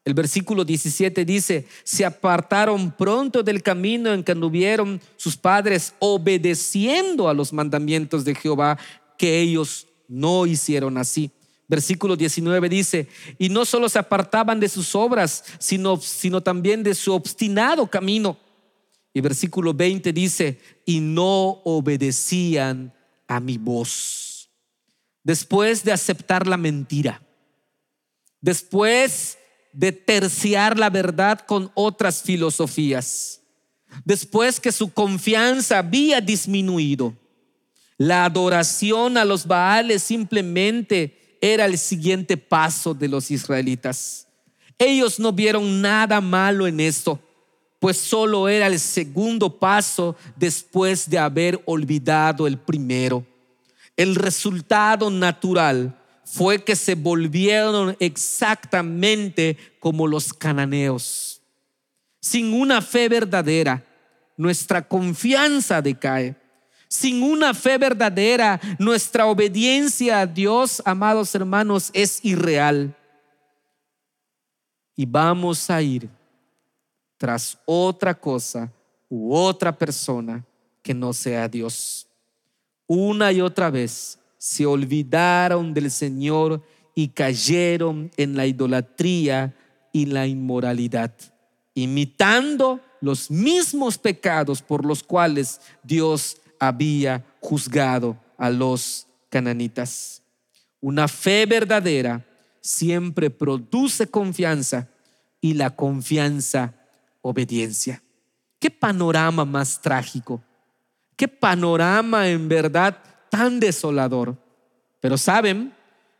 El 0.09 0.15
versículo 0.15 0.65
17 0.65 1.23
dice, 1.27 1.67
se 1.85 2.03
apartaron 2.03 2.91
pronto 2.93 3.43
del 3.43 3.63
camino 3.63 4.11
en 4.15 4.25
que 4.25 4.33
anduvieron 4.33 5.03
sus 5.19 5.37
padres, 5.37 5.93
obedeciendo 5.99 7.29
a 7.29 7.35
los 7.35 7.53
mandamientos 7.53 8.25
de 8.25 8.35
Jehová, 8.35 8.79
que 9.19 9.39
ellos 9.39 9.87
no 10.09 10.47
hicieron 10.47 10.97
así. 10.97 11.31
Versículo 11.69 12.17
19 12.17 12.71
dice, 12.71 13.07
y 13.39 13.51
no 13.51 13.67
solo 13.67 13.87
se 13.91 13.99
apartaban 13.99 14.59
de 14.59 14.71
sus 14.71 14.95
obras, 14.95 15.45
sino, 15.59 16.01
sino 16.01 16.41
también 16.41 16.83
de 16.83 16.95
su 16.95 17.13
obstinado 17.13 17.87
camino. 17.87 18.39
Y 19.13 19.21
versículo 19.21 19.75
20 19.75 20.11
dice, 20.15 20.59
y 20.87 21.01
no 21.01 21.61
obedecían 21.65 22.95
a 23.27 23.41
mi 23.41 23.59
voz. 23.59 24.49
Después 25.23 25.85
de 25.85 25.93
aceptar 25.93 26.47
la 26.47 26.57
mentira, 26.57 27.21
después 28.41 29.37
de 29.73 29.93
terciar 29.93 30.79
la 30.79 30.91
verdad 30.91 31.41
con 31.41 31.71
otras 31.75 32.23
filosofías, 32.23 33.41
después 34.05 34.61
que 34.61 34.73
su 34.73 34.93
confianza 34.93 35.79
había 35.79 36.21
disminuido, 36.21 37.15
la 37.97 38.25
adoración 38.25 39.17
a 39.17 39.25
los 39.25 39.47
Baales 39.47 40.03
simplemente 40.03 41.39
era 41.41 41.65
el 41.65 41.79
siguiente 41.79 42.37
paso 42.37 42.95
de 42.95 43.09
los 43.09 43.31
israelitas. 43.31 44.27
Ellos 44.79 45.19
no 45.19 45.33
vieron 45.33 45.81
nada 45.83 46.21
malo 46.21 46.67
en 46.67 46.79
esto 46.79 47.21
pues 47.79 47.97
solo 47.97 48.49
era 48.49 48.67
el 48.67 48.79
segundo 48.81 49.59
paso 49.59 50.17
después 50.37 51.09
de 51.09 51.19
haber 51.19 51.63
olvidado 51.65 52.47
el 52.47 52.59
primero. 52.59 53.25
El 53.97 54.15
resultado 54.15 55.11
natural 55.11 55.98
fue 56.33 56.63
que 56.63 56.77
se 56.77 56.95
volvieron 56.95 57.97
exactamente 58.01 59.57
como 59.81 60.07
los 60.07 60.33
cananeos. 60.33 61.41
Sin 62.21 62.53
una 62.53 62.83
fe 62.83 63.09
verdadera, 63.09 63.85
nuestra 64.37 64.87
confianza 64.87 65.81
decae. 65.81 66.37
Sin 66.87 67.23
una 67.23 67.53
fe 67.55 67.77
verdadera, 67.79 68.61
nuestra 68.79 69.27
obediencia 69.27 70.21
a 70.21 70.27
Dios, 70.27 70.83
amados 70.85 71.35
hermanos, 71.35 71.91
es 71.93 72.25
irreal. 72.25 72.95
Y 74.97 75.07
vamos 75.07 75.69
a 75.71 75.81
ir 75.83 76.09
tras 77.17 77.59
otra 77.65 78.15
cosa 78.15 78.73
u 79.09 79.35
otra 79.35 79.77
persona 79.77 80.45
que 80.83 80.95
no 80.95 81.13
sea 81.13 81.49
Dios. 81.49 82.07
Una 82.87 83.33
y 83.33 83.41
otra 83.41 83.71
vez 83.71 84.18
se 84.39 84.65
olvidaron 84.65 85.75
del 85.75 85.91
Señor 85.91 86.63
y 86.95 87.09
cayeron 87.09 88.11
en 88.17 88.37
la 88.37 88.47
idolatría 88.47 89.55
y 89.93 90.07
la 90.07 90.27
inmoralidad, 90.27 91.13
imitando 91.75 92.81
los 93.01 93.31
mismos 93.31 93.99
pecados 93.99 94.63
por 94.63 94.85
los 94.85 95.03
cuales 95.03 95.61
Dios 95.83 96.39
había 96.59 97.25
juzgado 97.41 98.17
a 98.37 98.51
los 98.51 99.07
cananitas. 99.29 100.23
Una 100.81 101.09
fe 101.09 101.47
verdadera 101.47 102.25
siempre 102.61 103.31
produce 103.31 104.07
confianza 104.07 104.89
y 105.41 105.55
la 105.55 105.75
confianza 105.75 106.75
obediencia. 107.23 108.03
Qué 108.59 108.71
panorama 108.71 109.45
más 109.45 109.81
trágico. 109.81 110.43
Qué 111.17 111.29
panorama 111.29 112.29
en 112.29 112.49
verdad 112.49 112.97
tan 113.31 113.61
desolador. 113.61 114.37
Pero 115.01 115.17
saben, 115.17 115.75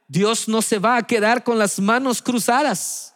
Dios 0.07 0.49
no 0.49 0.63
se 0.63 0.79
va 0.79 0.97
a 0.97 1.07
quedar 1.07 1.45
con 1.45 1.59
las 1.59 1.79
manos 1.79 2.23
cruzadas 2.23 3.15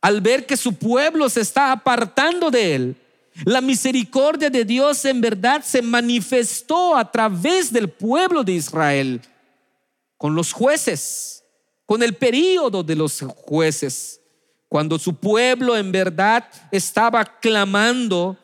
al 0.00 0.20
ver 0.20 0.46
que 0.46 0.56
su 0.56 0.74
pueblo 0.74 1.28
se 1.28 1.40
está 1.40 1.72
apartando 1.72 2.50
de 2.50 2.74
él. 2.74 2.96
La 3.44 3.60
misericordia 3.60 4.50
de 4.50 4.64
Dios 4.64 5.04
en 5.04 5.20
verdad 5.20 5.62
se 5.64 5.80
manifestó 5.80 6.96
a 6.96 7.10
través 7.10 7.72
del 7.72 7.88
pueblo 7.88 8.44
de 8.44 8.52
Israel, 8.52 9.22
con 10.18 10.34
los 10.34 10.52
jueces, 10.52 11.44
con 11.86 12.02
el 12.02 12.14
período 12.14 12.82
de 12.82 12.96
los 12.96 13.20
jueces 13.36 14.22
cuando 14.72 14.98
su 14.98 15.14
pueblo 15.14 15.76
en 15.76 15.92
verdad 15.92 16.48
estaba 16.70 17.26
clamando 17.26 18.38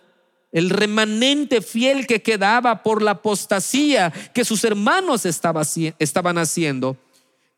el 0.52 0.70
remanente 0.70 1.61
fiel 1.61 2.06
que 2.06 2.22
quedaba 2.22 2.82
por 2.82 3.02
la 3.02 3.12
apostasía 3.12 4.12
que 4.32 4.44
sus 4.44 4.64
hermanos 4.64 5.26
estaban 5.26 6.38
haciendo. 6.38 6.96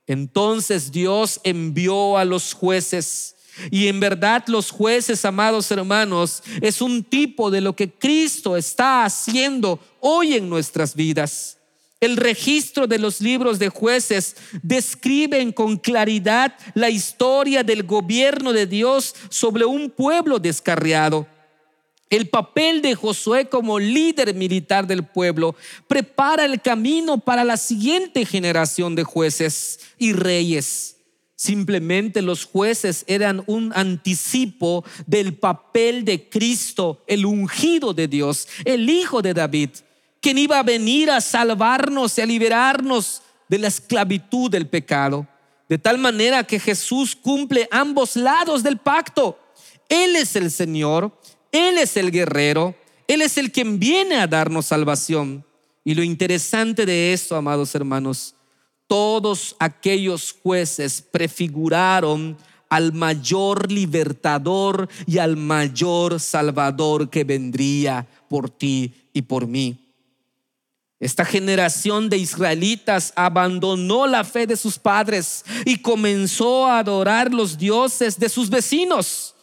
Entonces 0.06 0.90
Dios 0.90 1.40
envió 1.44 2.18
a 2.18 2.24
los 2.24 2.52
jueces. 2.52 3.36
Y 3.70 3.88
en 3.88 4.00
verdad 4.00 4.44
los 4.48 4.70
jueces, 4.70 5.24
amados 5.24 5.70
hermanos, 5.70 6.42
es 6.60 6.80
un 6.80 7.04
tipo 7.04 7.50
de 7.50 7.60
lo 7.60 7.76
que 7.76 7.90
Cristo 7.90 8.56
está 8.56 9.04
haciendo 9.04 9.78
hoy 10.00 10.34
en 10.34 10.48
nuestras 10.48 10.94
vidas. 10.94 11.58
El 12.00 12.16
registro 12.16 12.86
de 12.86 12.98
los 12.98 13.20
libros 13.20 13.58
de 13.58 13.68
jueces 13.68 14.36
describen 14.62 15.52
con 15.52 15.76
claridad 15.76 16.56
la 16.72 16.88
historia 16.88 17.62
del 17.62 17.82
gobierno 17.82 18.54
de 18.54 18.66
Dios 18.66 19.14
sobre 19.28 19.66
un 19.66 19.90
pueblo 19.90 20.38
descarriado. 20.38 21.26
El 22.10 22.28
papel 22.28 22.82
de 22.82 22.94
Josué 22.94 23.48
como 23.48 23.78
líder 23.78 24.34
militar 24.34 24.86
del 24.86 25.04
pueblo 25.04 25.54
prepara 25.88 26.44
el 26.44 26.60
camino 26.60 27.18
para 27.18 27.44
la 27.44 27.56
siguiente 27.56 28.26
generación 28.26 28.94
de 28.94 29.04
jueces 29.04 29.80
y 29.96 30.12
reyes. 30.12 30.96
Simplemente 31.36 32.20
los 32.20 32.44
jueces 32.44 33.04
eran 33.06 33.42
un 33.46 33.72
anticipo 33.74 34.84
del 35.06 35.34
papel 35.34 36.04
de 36.04 36.28
Cristo, 36.28 37.02
el 37.06 37.24
ungido 37.24 37.94
de 37.94 38.08
Dios, 38.08 38.48
el 38.64 38.90
hijo 38.90 39.22
de 39.22 39.32
David 39.32 39.70
quien 40.20 40.38
iba 40.38 40.58
a 40.58 40.62
venir 40.62 41.10
a 41.10 41.20
salvarnos 41.20 42.18
y 42.18 42.20
a 42.20 42.26
liberarnos 42.26 43.22
de 43.48 43.58
la 43.58 43.68
esclavitud 43.68 44.50
del 44.50 44.68
pecado. 44.68 45.26
De 45.68 45.78
tal 45.78 45.98
manera 45.98 46.44
que 46.44 46.60
Jesús 46.60 47.16
cumple 47.16 47.68
ambos 47.70 48.16
lados 48.16 48.62
del 48.62 48.78
pacto. 48.78 49.38
Él 49.88 50.16
es 50.16 50.36
el 50.36 50.50
Señor, 50.50 51.19
Él 51.52 51.78
es 51.78 51.96
el 51.96 52.10
guerrero, 52.10 52.74
Él 53.08 53.22
es 53.22 53.38
el 53.38 53.50
quien 53.52 53.78
viene 53.78 54.16
a 54.16 54.26
darnos 54.26 54.66
salvación. 54.66 55.44
Y 55.84 55.94
lo 55.94 56.02
interesante 56.02 56.86
de 56.86 57.12
esto, 57.12 57.36
amados 57.36 57.74
hermanos, 57.74 58.34
todos 58.86 59.56
aquellos 59.58 60.36
jueces 60.42 61.00
prefiguraron 61.00 62.36
al 62.68 62.92
mayor 62.92 63.70
libertador 63.70 64.88
y 65.06 65.18
al 65.18 65.36
mayor 65.36 66.20
salvador 66.20 67.10
que 67.10 67.24
vendría 67.24 68.06
por 68.28 68.48
ti 68.48 68.94
y 69.12 69.22
por 69.22 69.46
mí. 69.46 69.90
Esta 71.00 71.24
generación 71.24 72.10
de 72.10 72.18
israelitas 72.18 73.12
abandonó 73.16 74.06
la 74.06 74.22
fe 74.22 74.46
de 74.46 74.56
sus 74.56 74.78
padres 74.78 75.44
y 75.64 75.78
comenzó 75.78 76.66
a 76.66 76.78
adorar 76.78 77.32
los 77.32 77.56
dioses 77.56 78.18
de 78.18 78.28
sus 78.28 78.50
vecinos. 78.50 79.34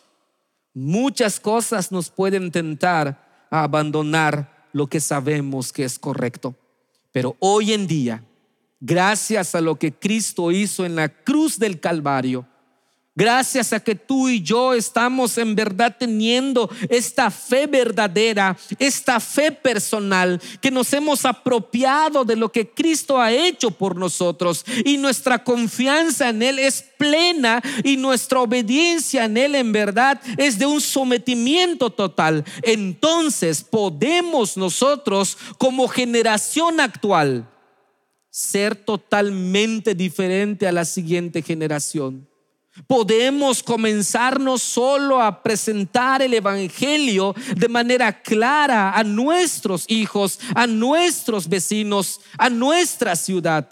Muchas 0.79 1.39
cosas 1.39 1.91
nos 1.91 2.11
pueden 2.11 2.51
tentar 2.51 3.47
a 3.49 3.63
abandonar 3.63 4.67
lo 4.73 4.85
que 4.85 4.99
sabemos 4.99 5.73
que 5.73 5.83
es 5.83 5.97
correcto. 5.97 6.53
Pero 7.11 7.35
hoy 7.39 7.73
en 7.73 7.87
día, 7.87 8.23
gracias 8.79 9.55
a 9.55 9.61
lo 9.61 9.77
que 9.77 9.91
Cristo 9.91 10.51
hizo 10.51 10.85
en 10.85 10.95
la 10.95 11.09
cruz 11.09 11.57
del 11.57 11.79
Calvario, 11.79 12.45
Gracias 13.17 13.73
a 13.73 13.80
que 13.80 13.95
tú 13.95 14.30
y 14.30 14.43
yo 14.43 14.75
estamos 14.75 15.39
en 15.39 15.56
verdad 15.56 15.95
teniendo 15.97 16.69
esta 16.88 17.32
fe 17.32 17.65
verdadera, 17.65 18.56
esta 18.77 19.19
fe 19.19 19.51
personal, 19.51 20.39
que 20.62 20.69
nos 20.69 20.93
hemos 20.93 21.25
apropiado 21.25 22.23
de 22.23 22.36
lo 22.36 22.51
que 22.51 22.69
Cristo 22.69 23.19
ha 23.19 23.32
hecho 23.32 23.71
por 23.71 23.95
nosotros 23.95 24.63
y 24.86 24.97
nuestra 24.97 25.43
confianza 25.43 26.30
en 26.30 26.43
Él 26.43 26.60
es 26.60 26.86
plena 26.95 27.60
y 27.84 27.97
nuestra 27.97 28.39
obediencia 28.41 29.25
en 29.25 29.38
Él 29.38 29.56
en 29.56 29.71
verdad 29.71 30.21
es 30.38 30.60
de 30.60 30.67
un 30.67 30.80
sometimiento 30.80 31.89
total. 31.89 32.45
Entonces 32.62 33.63
podemos 33.63 34.56
nosotros 34.58 35.39
como 35.58 35.88
generación 35.88 36.80
actual 36.80 37.49
ser 38.30 38.75
totalmente 38.75 39.95
diferente 39.95 40.67
a 40.67 40.71
la 40.71 40.86
siguiente 40.86 41.41
generación. 41.41 42.27
Podemos 42.85 43.63
comenzarnos 43.63 44.61
solo 44.61 45.21
a 45.21 45.41
presentar 45.41 46.21
el 46.21 46.33
Evangelio 46.33 47.33
de 47.55 47.67
manera 47.67 48.21
clara 48.21 48.91
a 48.91 49.03
nuestros 49.03 49.85
hijos, 49.87 50.39
a 50.53 50.67
nuestros 50.67 51.49
vecinos, 51.49 52.21
a 52.37 52.49
nuestra 52.49 53.15
ciudad, 53.15 53.67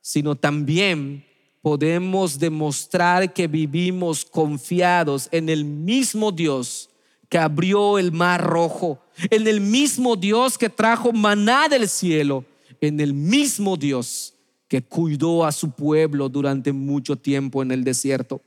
sino 0.00 0.34
también 0.34 1.24
podemos 1.62 2.38
demostrar 2.38 3.32
que 3.32 3.46
vivimos 3.46 4.24
confiados 4.24 5.28
en 5.30 5.48
el 5.48 5.64
mismo 5.64 6.32
Dios 6.32 6.90
que 7.28 7.38
abrió 7.38 7.98
el 7.98 8.10
mar 8.10 8.42
rojo, 8.42 9.00
en 9.30 9.46
el 9.46 9.60
mismo 9.60 10.16
Dios 10.16 10.56
que 10.56 10.70
trajo 10.70 11.12
maná 11.12 11.68
del 11.68 11.88
cielo, 11.88 12.44
en 12.80 13.00
el 13.00 13.12
mismo 13.12 13.76
Dios 13.76 14.34
que 14.68 14.82
cuidó 14.82 15.44
a 15.44 15.52
su 15.52 15.70
pueblo 15.70 16.28
durante 16.28 16.72
mucho 16.72 17.16
tiempo 17.16 17.62
en 17.62 17.72
el 17.72 17.84
desierto. 17.84 18.42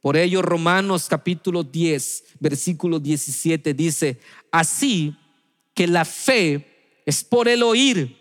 Por 0.00 0.16
ello 0.16 0.42
Romanos 0.42 1.06
capítulo 1.08 1.62
10, 1.62 2.24
versículo 2.40 2.98
17 2.98 3.74
dice, 3.74 4.18
así 4.50 5.14
que 5.74 5.86
la 5.86 6.04
fe 6.04 7.02
es 7.04 7.22
por 7.22 7.48
el 7.48 7.62
oír 7.62 8.16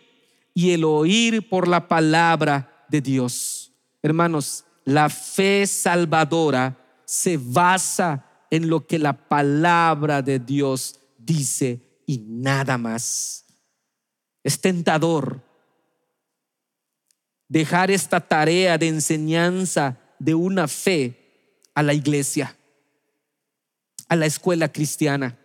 y 0.54 0.72
el 0.72 0.84
oír 0.84 1.48
por 1.48 1.68
la 1.68 1.88
palabra 1.88 2.86
de 2.90 3.00
Dios. 3.02 3.72
Hermanos, 4.02 4.66
la 4.86 5.10
fe 5.10 5.66
salvadora 5.68 6.78
se 7.06 7.38
basa 7.38 8.26
en 8.50 8.70
lo 8.70 8.86
que 8.86 9.00
la 9.00 9.28
palabra 9.28 10.22
de 10.22 10.40
Dios 10.40 11.00
dice 11.18 12.02
y 12.06 12.20
nada 12.20 12.78
más. 12.78 13.46
Es 14.44 14.60
tentador 14.60 15.44
dejar 17.48 17.92
esta 17.92 18.20
tarea 18.20 18.78
de 18.78 18.88
enseñanza 18.88 19.98
de 20.20 20.36
una 20.36 20.68
fe 20.68 21.16
a 21.74 21.84
la 21.84 21.94
iglesia, 21.94 22.56
a 24.10 24.16
la 24.16 24.26
escuela 24.26 24.72
cristiana. 24.72 25.38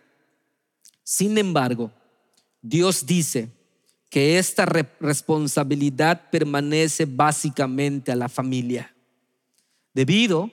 Sin 1.03 1.37
embargo, 1.37 1.91
Dios 2.61 3.05
dice 3.05 3.49
que 4.09 4.37
esta 4.37 4.65
responsabilidad 4.65 6.29
permanece 6.29 7.05
básicamente 7.05 8.11
a 8.11 8.15
la 8.15 8.29
familia, 8.29 8.93
debido 9.93 10.51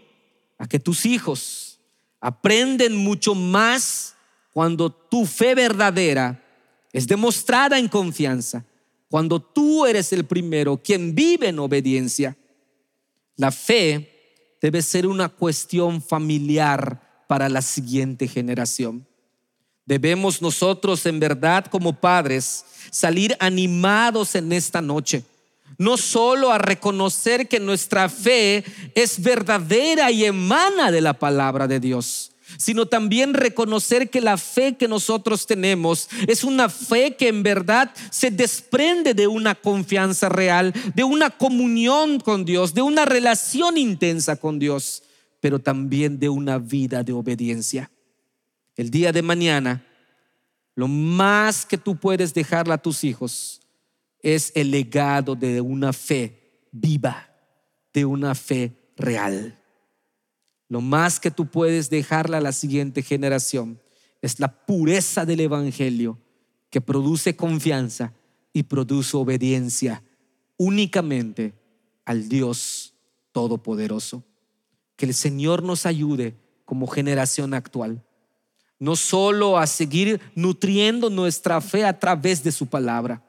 a 0.59 0.67
que 0.67 0.79
tus 0.79 1.07
hijos 1.07 1.79
aprenden 2.21 2.97
mucho 2.97 3.35
más 3.35 4.15
cuando 4.53 4.91
tu 4.91 5.27
fe 5.27 5.55
verdadera 5.55 6.43
es 6.93 7.07
demostrada 7.07 7.79
en 7.79 7.89
confianza, 7.89 8.65
cuando 9.11 9.41
tú 9.41 9.85
eres 9.85 10.13
el 10.13 10.25
primero 10.25 10.77
quien 10.77 11.15
vive 11.15 11.49
en 11.49 11.59
obediencia. 11.59 12.37
La 13.37 13.51
fe 13.51 14.57
debe 14.63 14.81
ser 14.81 15.07
una 15.07 15.29
cuestión 15.29 16.01
familiar 16.01 17.25
para 17.27 17.49
la 17.49 17.61
siguiente 17.61 18.27
generación. 18.29 19.07
Debemos 19.85 20.41
nosotros 20.41 21.05
en 21.07 21.19
verdad 21.19 21.67
como 21.67 21.93
padres 21.93 22.65
salir 22.91 23.37
animados 23.41 24.35
en 24.35 24.53
esta 24.53 24.81
noche 24.81 25.25
no 25.81 25.97
solo 25.97 26.53
a 26.53 26.59
reconocer 26.59 27.49
que 27.49 27.59
nuestra 27.59 28.11
fe 28.11 28.65
es 28.95 29.23
verdadera 29.23 30.11
y 30.11 30.27
emana 30.27 30.91
de 30.91 31.01
la 31.01 31.15
palabra 31.15 31.67
de 31.67 31.81
Dios, 31.81 32.33
sino 32.59 32.87
también 32.87 33.35
reconocer 33.35 34.11
que 34.11 34.21
la 34.21 34.37
fe 34.37 34.77
que 34.77 34.89
nosotros 34.89 35.47
tenemos 35.47 36.09
es 36.27 36.45
una 36.45 36.69
fe 36.69 37.17
que 37.17 37.29
en 37.29 37.43
verdad 37.43 37.93
se 38.11 38.31
desprende 38.31 39.15
de 39.15 39.27
una 39.27 39.55
confianza 39.55 40.29
real, 40.29 40.73
de 40.95 41.05
una 41.05 41.31
comunión 41.31 42.21
con 42.21 42.45
Dios, 42.45 42.75
de 42.75 42.83
una 42.83 43.05
relación 43.05 43.79
intensa 43.79 44.37
con 44.37 44.59
Dios, 44.59 45.03
pero 45.41 45.59
también 45.59 46.19
de 46.19 46.29
una 46.29 46.59
vida 46.59 47.03
de 47.03 47.13
obediencia. 47.13 47.91
El 48.77 48.91
día 48.91 49.13
de 49.13 49.23
mañana, 49.23 49.85
lo 50.75 50.89
más 50.89 51.67
que 51.67 51.77
tú 51.77 51.97
puedes 51.97 52.33
dejarle 52.33 52.75
a 52.75 52.79
tus 52.79 53.05
hijos 53.05 53.61
es 54.23 54.53
el 54.55 54.71
legado 54.71 55.35
de 55.35 55.61
una 55.61 55.93
fe 55.93 56.67
viva, 56.73 57.31
de 57.93 58.05
una 58.05 58.35
fe 58.35 58.73
real. 58.97 59.60
Lo 60.71 60.81
más 60.81 61.19
que 61.19 61.33
tú 61.33 61.47
puedes 61.47 61.91
dejarle 61.91 62.37
a 62.37 62.41
la 62.41 62.53
siguiente 62.53 63.03
generación 63.03 63.81
es 64.23 64.39
la 64.39 64.65
pureza 64.65 65.27
del 65.27 65.41
Evangelio 65.41 66.17
que 66.71 66.81
produce 66.81 67.35
confianza 67.35 68.13
y 68.53 68.63
produce 68.63 69.17
obediencia 69.17 70.05
únicamente 70.57 71.55
al 72.05 72.29
Dios 72.29 72.95
Todopoderoso. 73.33 74.23
Que 74.95 75.07
el 75.07 75.15
Señor 75.15 75.65
nos 75.65 75.87
ayude 75.87 76.37
como 76.65 76.87
generación 76.87 77.53
actual, 77.53 78.05
no 78.79 78.95
solo 78.95 79.59
a 79.59 79.67
seguir 79.67 80.21
nutriendo 80.37 81.11
nuestra 81.11 81.61
fe 81.61 81.85
a 81.85 81.99
través 81.99 82.45
de 82.45 82.53
su 82.53 82.69
palabra, 82.69 83.25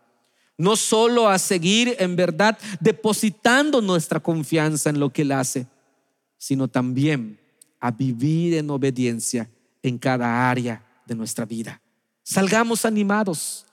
no 0.60 0.76
solo 0.76 1.28
a 1.28 1.40
seguir 1.40 1.96
en 1.98 2.16
verdad 2.16 2.56
depositando 2.80 3.82
nuestra 3.82 4.20
confianza 4.20 4.92
en 4.92 5.00
lo 5.00 5.10
que 5.10 5.24
Él 5.24 5.32
hace, 5.32 5.66
sino 6.42 6.68
también 6.68 7.40
a 7.80 7.92
vivir 7.92 8.56
en 8.56 8.72
obediencia 8.72 9.48
en 9.84 10.00
cada 10.00 10.50
área 10.50 10.84
de 11.06 11.14
nuestra 11.14 11.46
vida. 11.46 11.82
Salgamos 12.24 12.86
animados, 12.86 13.68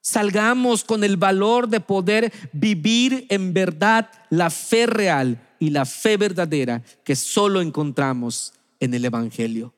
salgamos 0.00 0.82
con 0.82 1.04
el 1.04 1.18
valor 1.18 1.68
de 1.68 1.80
poder 1.80 2.32
vivir 2.54 3.26
en 3.28 3.52
verdad 3.52 4.10
la 4.30 4.48
fe 4.48 4.86
real 4.86 5.42
y 5.58 5.68
la 5.68 5.84
fe 5.84 6.16
verdadera 6.16 6.82
que 7.04 7.14
solo 7.14 7.60
encontramos 7.60 8.54
en 8.80 8.94
el 8.94 9.04
Evangelio. 9.04 9.74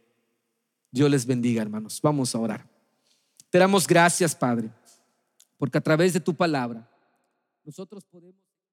Dios 0.92 1.10
les 1.10 1.26
bendiga, 1.26 1.62
hermanos. 1.62 1.98
Vamos 2.00 2.34
a 2.34 2.38
orar. 2.38 2.66
Te 3.50 3.58
damos 3.58 3.86
gracias, 3.86 4.34
Padre 4.34 4.70
porque 5.58 5.76
a 5.76 5.80
través 5.80 6.12
de 6.12 6.20
tu 6.20 6.34
palabra 6.34 6.88
nosotros 7.64 8.04
podemos... 8.04 8.47